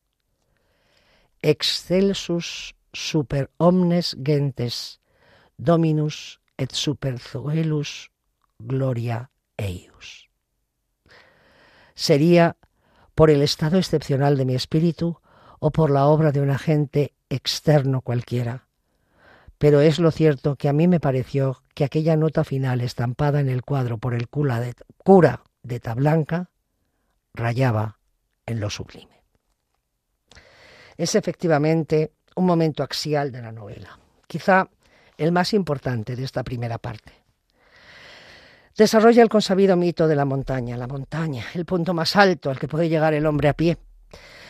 [1.41, 4.99] Excelsus super omnes gentes,
[5.57, 8.11] dominus et super zoelus
[8.59, 10.29] gloria eius.
[11.93, 12.57] Sería
[13.15, 15.19] por el estado excepcional de mi espíritu
[15.59, 18.64] o por la obra de un agente externo cualquiera.
[19.57, 23.49] Pero es lo cierto que a mí me pareció que aquella nota final estampada en
[23.49, 26.49] el cuadro por el cura de, cura de Tablanca
[27.33, 27.99] rayaba
[28.45, 29.23] en lo sublime.
[30.97, 34.69] Es efectivamente un momento axial de la novela, quizá
[35.17, 37.13] el más importante de esta primera parte.
[38.77, 42.67] Desarrolla el consabido mito de la montaña, la montaña, el punto más alto al que
[42.67, 43.77] puede llegar el hombre a pie,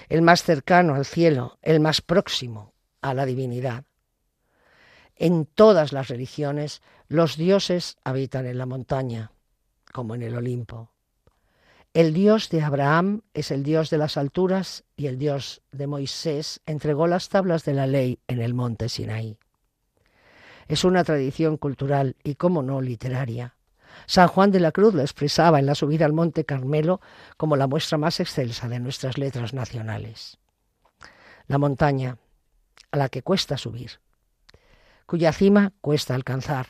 [0.09, 3.83] el más cercano al cielo, el más próximo a la divinidad.
[5.15, 9.31] En todas las religiones los dioses habitan en la montaña,
[9.93, 10.91] como en el Olimpo.
[11.93, 16.59] El Dios de Abraham es el Dios de las alturas y el Dios de Moisés
[16.65, 19.37] entregó las tablas de la ley en el monte Sinaí.
[20.67, 23.55] Es una tradición cultural y, como no, literaria.
[24.07, 26.99] San Juan de la Cruz lo expresaba en la subida al monte Carmelo
[27.37, 30.37] como la muestra más excelsa de nuestras letras nacionales.
[31.47, 32.17] La montaña,
[32.91, 33.99] a la que cuesta subir,
[35.05, 36.67] cuya cima cuesta alcanzar,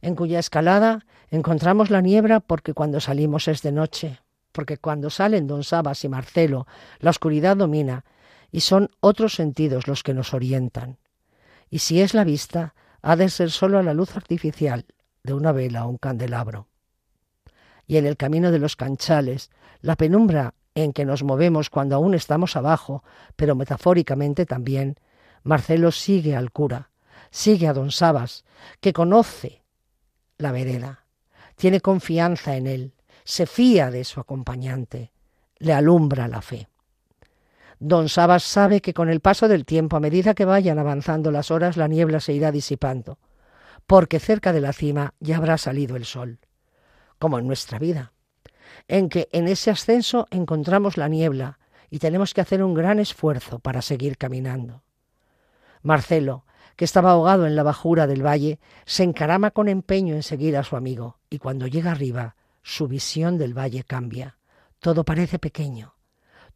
[0.00, 4.20] en cuya escalada encontramos la niebla porque cuando salimos es de noche,
[4.52, 6.66] porque cuando salen don Sabas y Marcelo,
[7.00, 8.04] la oscuridad domina
[8.50, 10.98] y son otros sentidos los que nos orientan.
[11.70, 14.84] Y si es la vista, ha de ser solo la luz artificial
[15.24, 16.68] de una vela o un candelabro.
[17.86, 22.14] Y en el camino de los canchales, la penumbra en que nos movemos cuando aún
[22.14, 23.02] estamos abajo,
[23.36, 24.96] pero metafóricamente también,
[25.42, 26.90] Marcelo sigue al cura,
[27.32, 28.44] sigue a don Sabas,
[28.80, 29.64] que conoce
[30.38, 31.06] la vereda,
[31.56, 35.12] tiene confianza en él, se fía de su acompañante,
[35.58, 36.68] le alumbra la fe.
[37.80, 41.50] Don Sabas sabe que con el paso del tiempo, a medida que vayan avanzando las
[41.50, 43.18] horas, la niebla se irá disipando,
[43.86, 46.38] porque cerca de la cima ya habrá salido el sol,
[47.18, 48.12] como en nuestra vida,
[48.88, 51.58] en que en ese ascenso encontramos la niebla
[51.90, 54.82] y tenemos que hacer un gran esfuerzo para seguir caminando.
[55.82, 56.44] Marcelo,
[56.76, 60.64] que estaba ahogado en la bajura del valle, se encarama con empeño en seguir a
[60.64, 64.38] su amigo, y cuando llega arriba, su visión del valle cambia.
[64.78, 65.94] Todo parece pequeño.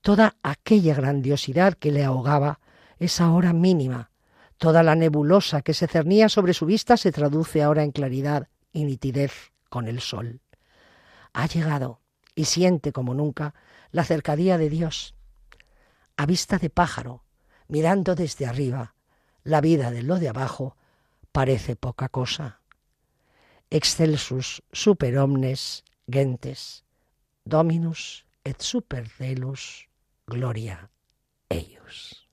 [0.00, 2.60] Toda aquella grandiosidad que le ahogaba
[2.98, 4.10] es ahora mínima.
[4.58, 8.84] Toda la nebulosa que se cernía sobre su vista se traduce ahora en claridad y
[8.84, 10.40] nitidez con el sol.
[11.32, 12.00] Ha llegado
[12.34, 13.54] y siente como nunca
[13.90, 15.14] la cercadía de Dios.
[16.16, 17.24] A vista de pájaro,
[17.68, 18.95] mirando desde arriba,
[19.47, 20.76] la vida de lo de abajo
[21.30, 22.61] parece poca cosa.
[23.70, 26.84] Excelsus super omnes gentes,
[27.44, 29.88] dominus et super delus
[30.26, 30.90] gloria
[31.49, 32.26] eius.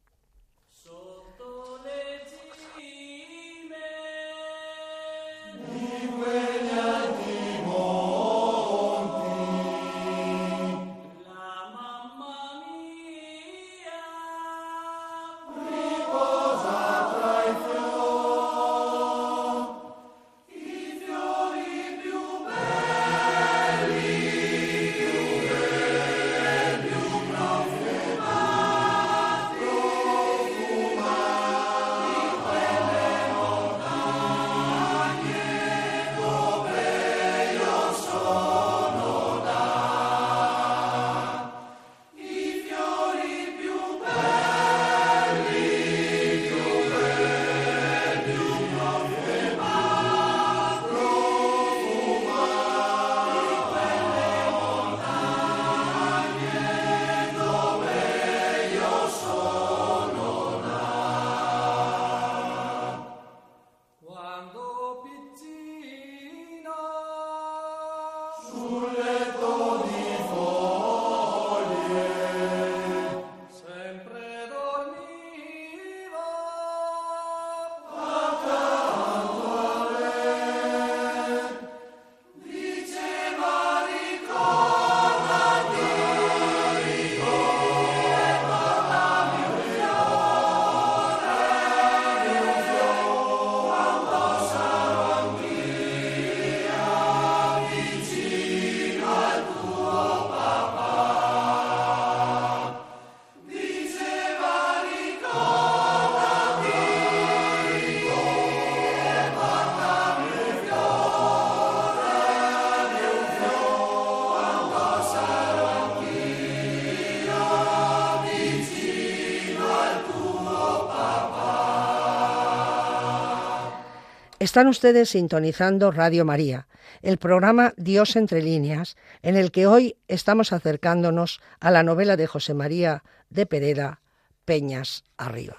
[124.44, 126.68] Están ustedes sintonizando Radio María,
[127.02, 132.28] el programa Dios entre líneas, en el que hoy estamos acercándonos a la novela de
[132.28, 134.02] José María de Pereda,
[134.44, 135.56] Peñas Arriba.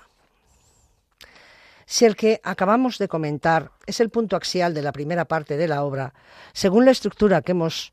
[1.86, 5.66] Si el que acabamos de comentar es el punto axial de la primera parte de
[5.66, 6.12] la obra,
[6.52, 7.90] según la estructura que hemos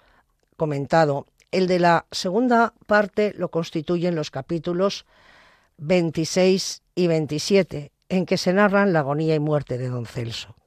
[0.58, 5.06] comentado, el de la segunda parte lo constituyen los capítulos
[5.78, 10.58] 26 y 27, en que se narran la agonía y muerte de don Celso.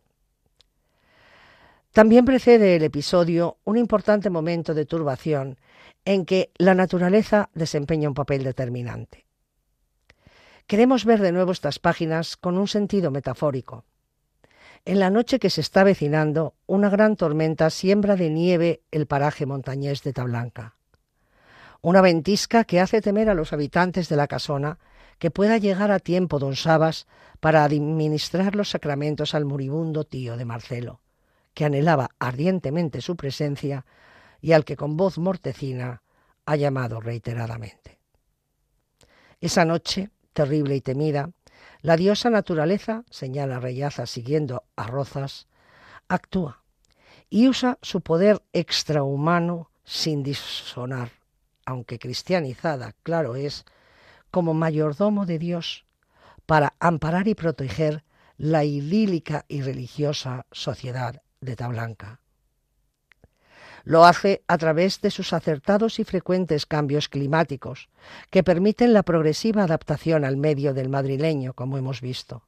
[1.95, 5.61] También precede el episodio un importante momento de turbación
[6.05, 9.26] en que la naturaleza desempeña un papel determinante.
[10.66, 13.84] Queremos ver de nuevo estas páginas con un sentido metafórico.
[14.84, 19.47] En la noche que se está avecinando, una gran tormenta siembra de nieve el paraje
[19.47, 20.74] montañés de Tablanca.
[21.80, 24.80] Una ventisca que hace temer a los habitantes de la casona
[25.20, 27.07] que pueda llegar a tiempo don Sabas
[27.38, 31.03] para administrar los sacramentos al moribundo tío de Marcelo
[31.55, 33.86] que anhelaba ardientemente su presencia
[34.40, 36.02] y al que con voz mortecina
[36.44, 37.98] ha llamado reiteradamente.
[39.40, 41.30] Esa noche, terrible y temida,
[41.80, 45.46] la diosa naturaleza, señala Reyaza siguiendo a Rozas,
[46.09, 46.62] actúa
[47.30, 51.11] y usa su poder extrahumano sin disonar,
[51.64, 53.64] aunque cristianizada, claro es,
[54.30, 55.84] como mayordomo de Dios,
[56.46, 58.05] para amparar y proteger
[58.36, 62.20] la idílica y religiosa sociedad de Tablanca.
[63.84, 67.90] Lo hace a través de sus acertados y frecuentes cambios climáticos,
[68.30, 72.42] que permiten la progresiva adaptación al medio del madrileño, como hemos visto.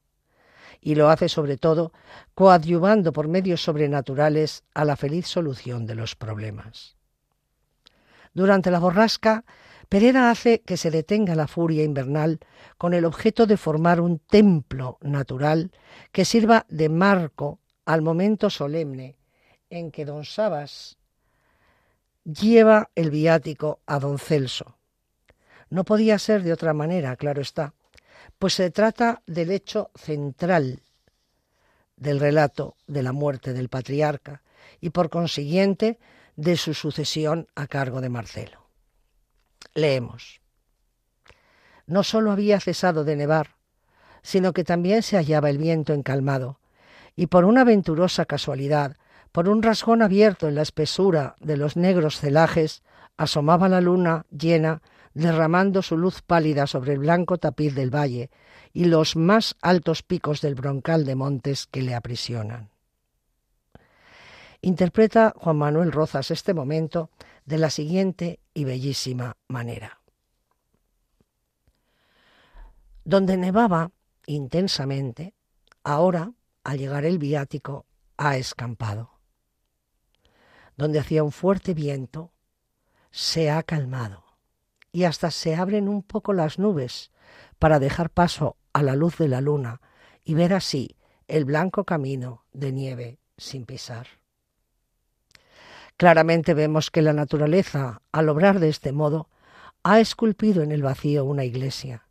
[0.81, 1.93] y lo hace sobre todo
[2.35, 6.97] coadyuvando por medios sobrenaturales a la feliz solución de los problemas.
[8.35, 9.45] Durante la borrasca,
[9.89, 12.41] Pereira hace que se detenga la furia invernal
[12.77, 15.71] con el objeto de formar un templo natural
[16.13, 19.17] que sirva de marco al momento solemne
[19.71, 20.99] en que don Sabas
[22.25, 24.77] lleva el viático a don Celso.
[25.71, 27.75] No podía ser de otra manera, claro está,
[28.39, 30.83] pues se trata del hecho central
[31.97, 34.43] del relato de la muerte del patriarca
[34.81, 35.99] y por consiguiente
[36.37, 38.69] de su sucesión a cargo de Marcelo.
[39.75, 40.41] Leemos.
[41.87, 43.57] No sólo había cesado de nevar,
[44.23, 46.59] sino que también se hallaba el viento encalmado,
[47.17, 48.97] y por una venturosa casualidad,
[49.33, 52.83] por un rasgón abierto en la espesura de los negros celajes,
[53.17, 54.83] asomaba la luna llena
[55.15, 58.31] derramando su luz pálida sobre el blanco tapiz del valle
[58.75, 62.69] y los más altos picos del broncal de montes que le aprisionan.
[64.61, 67.11] Interpreta Juan Manuel Rozas este momento
[67.47, 70.01] de la siguiente y bellísima manera.
[73.05, 73.93] Donde nevaba
[74.27, 75.33] intensamente,
[75.85, 76.33] ahora,
[76.67, 77.87] al llegar el viático,
[78.17, 79.21] ha escampado.
[80.77, 82.33] Donde hacía un fuerte viento,
[83.13, 84.25] se ha calmado
[84.91, 87.13] y hasta se abren un poco las nubes
[87.61, 89.81] para dejar paso a la luz de la luna
[90.25, 90.97] y ver así
[91.29, 94.09] el blanco camino de nieve sin pisar.
[95.97, 99.31] Claramente vemos que la naturaleza, al obrar de este modo,
[99.85, 102.09] ha esculpido en el vacío una iglesia,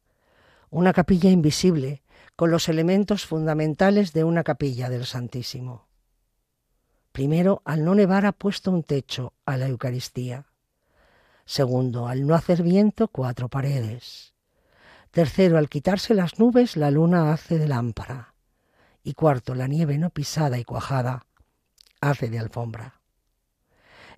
[0.69, 2.03] una capilla invisible
[2.36, 5.88] con los elementos fundamentales de una capilla del Santísimo.
[7.11, 10.47] Primero, al no nevar ha puesto un techo a la Eucaristía.
[11.45, 14.33] Segundo, al no hacer viento, cuatro paredes.
[15.11, 18.33] Tercero, al quitarse las nubes, la luna hace de lámpara.
[19.01, 21.25] Y cuarto, la nieve no pisada y cuajada
[22.01, 22.99] hace de alfombra.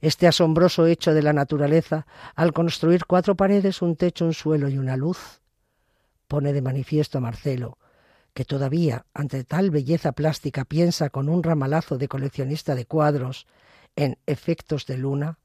[0.01, 4.77] Este asombroso hecho de la naturaleza, al construir cuatro paredes, un techo, un suelo y
[4.77, 5.41] una luz,
[6.27, 7.77] pone de manifiesto a Marcelo,
[8.37, 13.47] que todavía, ante tal belleza plástica, piensa con un ramalazo de coleccionista de cuadros
[13.95, 15.39] en efectos de luna,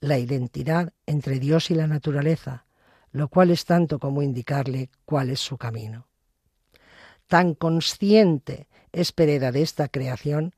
[0.00, 2.64] la identidad entre Dios y la naturaleza,
[3.12, 6.06] lo cual es tanto como indicarle cuál es su camino.
[7.26, 10.54] Tan consciente es Pereda de esta creación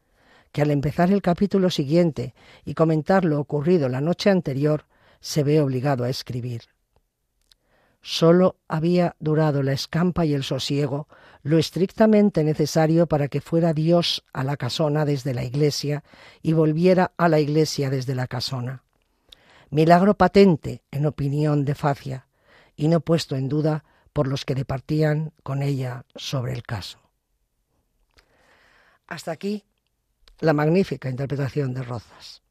[0.52, 4.84] que al empezar el capítulo siguiente y comentar lo ocurrido la noche anterior,
[5.18, 6.62] se ve obligado a escribir.
[8.10, 11.08] Solo había durado la escampa y el sosiego
[11.42, 16.02] lo estrictamente necesario para que fuera Dios a la casona desde la iglesia
[16.40, 18.82] y volviera a la iglesia desde la casona
[19.70, 22.26] milagro patente en opinión de Facia
[22.76, 23.84] y no puesto en duda
[24.14, 26.98] por los que departían con ella sobre el caso.
[29.06, 29.64] Hasta aquí
[30.40, 32.42] la magnífica interpretación de Rozas.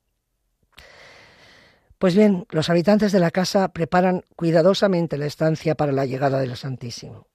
[1.98, 6.56] Pues bien, los habitantes de la casa preparan cuidadosamente la estancia para la llegada del
[6.56, 7.28] Santísimo.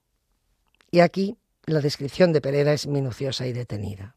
[0.89, 4.15] Y aquí la descripción de Pereda es minuciosa y detenida.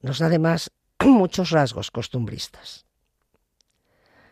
[0.00, 0.70] Nos da además
[1.04, 2.86] muchos rasgos costumbristas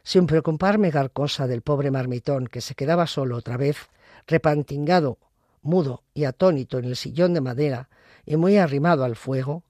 [0.02, 3.88] sin preocuparme dar cosa del pobre marmitón que se quedaba solo otra vez,
[4.26, 5.18] repantingado,
[5.62, 7.88] mudo y atónito en el sillón de madera
[8.26, 9.62] y muy arrimado al fuego,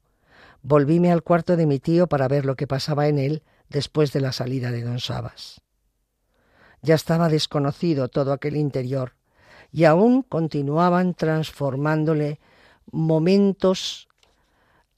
[0.62, 3.42] volvíme al cuarto de mi tío para ver lo que pasaba en él
[3.72, 5.60] después de la salida de don Sabas.
[6.82, 9.14] Ya estaba desconocido todo aquel interior
[9.70, 12.40] y aún continuaban transformándole
[12.90, 14.08] momentos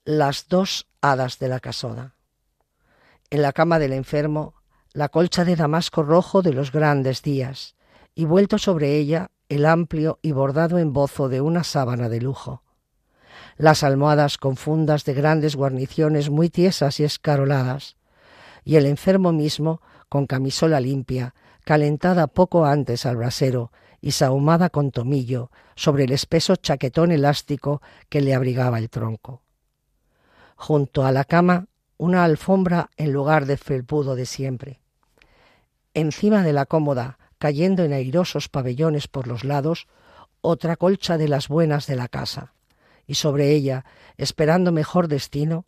[0.05, 2.15] las dos hadas de la casona.
[3.31, 4.55] En la cama del enfermo
[4.95, 7.75] la colcha de damasco rojo de los grandes días,
[8.15, 12.63] y vuelto sobre ella el amplio y bordado embozo de una sábana de lujo.
[13.57, 17.97] Las almohadas con fundas de grandes guarniciones muy tiesas y escaroladas,
[18.65, 21.35] y el enfermo mismo con camisola limpia,
[21.65, 28.21] calentada poco antes al brasero y sahumada con tomillo sobre el espeso chaquetón elástico que
[28.21, 29.43] le abrigaba el tronco.
[30.57, 34.81] Junto a la cama una alfombra en lugar de felpudo de siempre
[35.95, 39.87] encima de la cómoda, cayendo en airosos pabellones por los lados,
[40.41, 42.53] otra colcha de las buenas de la casa,
[43.07, 43.85] y sobre ella,
[44.19, 45.65] esperando mejor destino,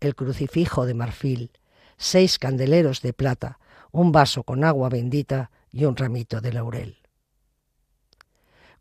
[0.00, 1.50] el crucifijo de marfil,
[1.96, 3.58] seis candeleros de plata,
[3.92, 6.96] un vaso con agua bendita y un ramito de laurel.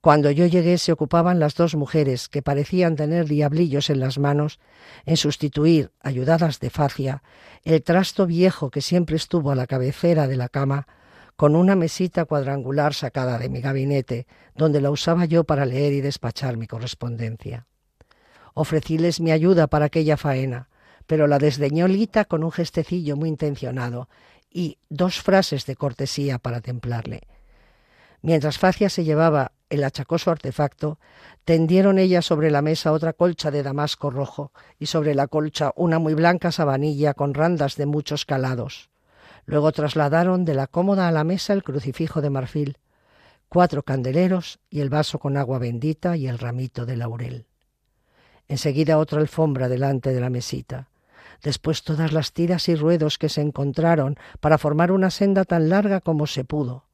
[0.05, 4.59] Cuando yo llegué se ocupaban las dos mujeres, que parecían tener diablillos en las manos,
[5.05, 7.23] en sustituir, ayudadas de facia,
[7.63, 10.87] el trasto viejo que siempre estuvo a la cabecera de la cama,
[11.35, 16.01] con una mesita cuadrangular sacada de mi gabinete, donde la usaba yo para leer y
[16.01, 17.65] despachar mi correspondencia.
[18.53, 20.69] Ofrecíles mi ayuda para aquella faena,
[21.07, 24.09] pero la desdeñó Lita con un gestecillo muy intencionado
[24.49, 27.21] y dos frases de cortesía para templarle.
[28.21, 30.97] Mientras Facia se llevaba el achacoso artefacto,
[31.43, 35.99] tendieron ella sobre la mesa otra colcha de damasco rojo y sobre la colcha una
[35.99, 38.89] muy blanca sabanilla con randas de muchos calados.
[39.45, 42.77] Luego trasladaron de la cómoda a la mesa el crucifijo de marfil,
[43.47, 47.45] cuatro candeleros y el vaso con agua bendita y el ramito de laurel.
[48.47, 50.89] Enseguida otra alfombra delante de la mesita.
[51.41, 56.01] Después todas las tiras y ruedos que se encontraron para formar una senda tan larga
[56.01, 56.85] como se pudo.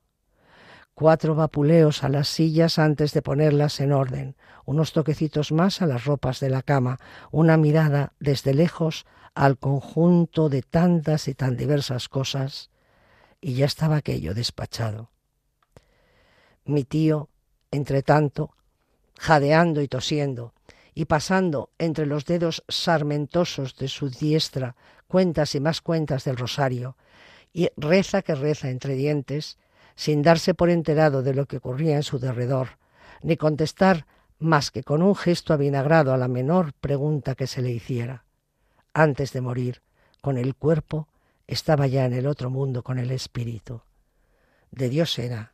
[0.93, 4.35] Cuatro vapuleos a las sillas antes de ponerlas en orden,
[4.65, 6.99] unos toquecitos más a las ropas de la cama,
[7.31, 12.69] una mirada desde lejos al conjunto de tantas y tan diversas cosas,
[13.39, 15.09] y ya estaba aquello despachado.
[16.65, 17.29] Mi tío,
[17.71, 18.55] entre tanto,
[19.17, 20.53] jadeando y tosiendo,
[20.93, 24.75] y pasando entre los dedos sarmentosos de su diestra
[25.07, 26.97] cuentas y más cuentas del rosario,
[27.53, 29.57] y reza que reza entre dientes,
[29.95, 32.77] sin darse por enterado de lo que ocurría en su derredor,
[33.21, 34.05] ni contestar
[34.39, 38.25] más que con un gesto avinagrado a la menor pregunta que se le hiciera.
[38.93, 39.81] Antes de morir,
[40.21, 41.07] con el cuerpo,
[41.47, 43.81] estaba ya en el otro mundo con el espíritu.
[44.71, 45.53] De Dios era,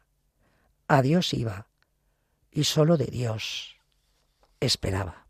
[0.88, 1.68] a Dios iba,
[2.52, 3.78] y sólo de Dios
[4.60, 5.27] esperaba.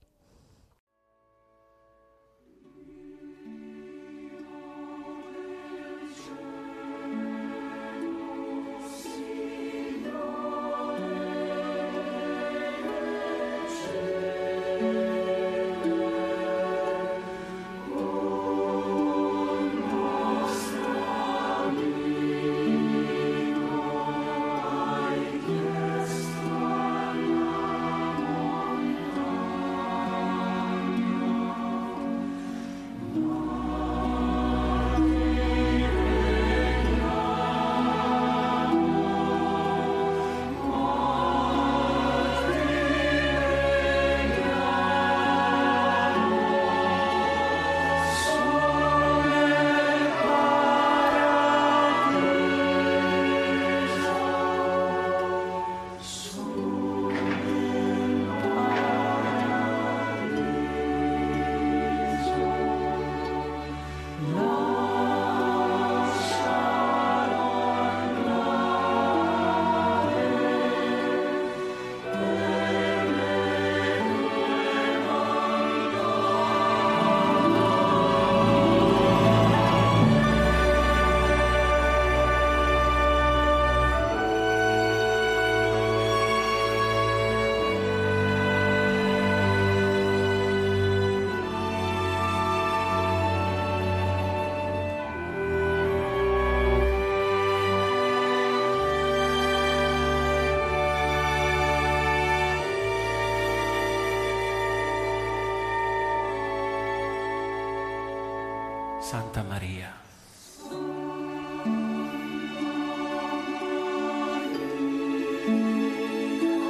[109.37, 109.93] Santa María.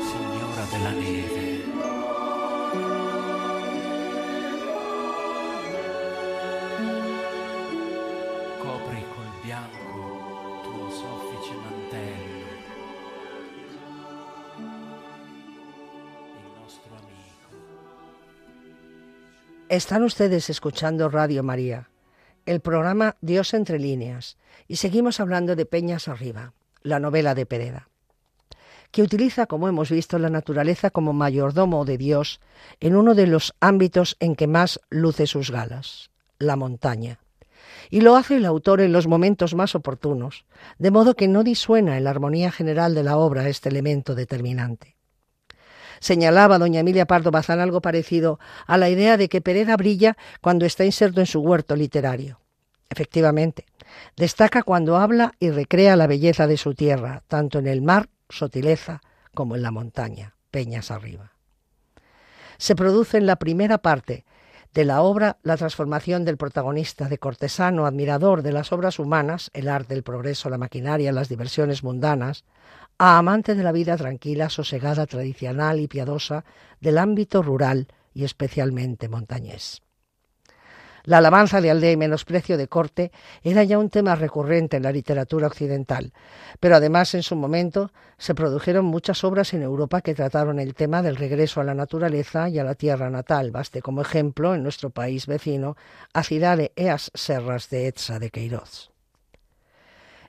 [0.09, 1.45] Signora della neve.
[8.59, 12.47] Copri col bianco tuo soffice mantello.
[16.35, 17.47] Il nostro amico.
[19.69, 21.87] Están ustedes escuchando Radio María,
[22.47, 24.37] el programa Dios entre líneas,
[24.67, 27.89] y seguimos hablando de Peñas Arriba, la novela de Pereda,
[28.91, 32.39] que utiliza, como hemos visto, la naturaleza como mayordomo de Dios
[32.79, 37.19] en uno de los ámbitos en que más luce sus galas, la montaña.
[37.89, 40.45] Y lo hace el autor en los momentos más oportunos,
[40.79, 44.96] de modo que no disuena en la armonía general de la obra este elemento determinante.
[45.99, 50.65] Señalaba doña Emilia Pardo Bazán algo parecido a la idea de que Pereda brilla cuando
[50.65, 52.39] está inserto en su huerto literario.
[52.89, 53.65] Efectivamente,
[54.15, 59.01] destaca cuando habla y recrea la belleza de su tierra, tanto en el mar, sotileza,
[59.33, 61.33] como en la montaña, peñas arriba.
[62.57, 64.25] Se produce en la primera parte
[64.73, 69.69] de la obra la transformación del protagonista de cortesano admirador de las obras humanas, el
[69.69, 72.43] arte, el progreso, la maquinaria, las diversiones mundanas,
[72.97, 76.45] a amante de la vida tranquila, sosegada, tradicional y piadosa
[76.79, 79.81] del ámbito rural y especialmente montañés.
[81.07, 84.91] La alabanza de aldea y menosprecio de corte era ya un tema recurrente en la
[84.91, 86.11] literatura occidental,
[86.59, 91.01] pero además en su momento se produjeron muchas obras en Europa que trataron el tema
[91.01, 93.51] del regreso a la naturaleza y a la tierra natal.
[93.51, 95.77] Baste como ejemplo en nuestro país vecino
[96.11, 98.91] a Cidade e as Serras de Etza de Queiroz.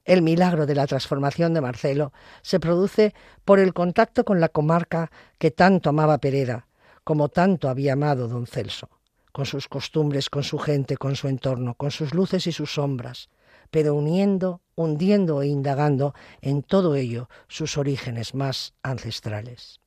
[0.05, 2.13] El milagro de la transformación de Marcelo
[2.43, 3.15] se produce
[3.45, 6.69] por el contacto con la comarca que tanto amaba Pereda,
[7.03, 8.89] como tanto había amado don Celso
[9.33, 13.29] con sus costumbres, con su gente, con su entorno, con sus luces y sus sombras,
[13.71, 19.81] pero uniendo, hundiendo e indagando en todo ello sus orígenes más ancestrales.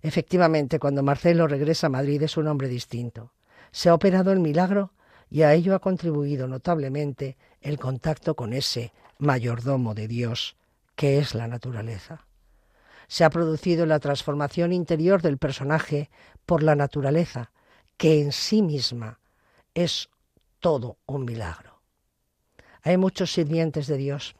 [0.00, 3.32] Efectivamente, cuando Marcelo regresa a Madrid es un hombre distinto.
[3.70, 4.92] Se ha operado el milagro
[5.30, 10.56] y a ello ha contribuido notablemente el contacto con ese mayordomo de Dios
[10.96, 12.26] que es la naturaleza.
[13.08, 16.10] Se ha producido la transformación interior del personaje
[16.46, 17.52] por la naturaleza,
[17.96, 19.20] que en sí misma
[19.74, 20.08] es
[20.60, 21.80] todo un milagro.
[22.82, 24.34] Hay muchos sirvientes de Dios,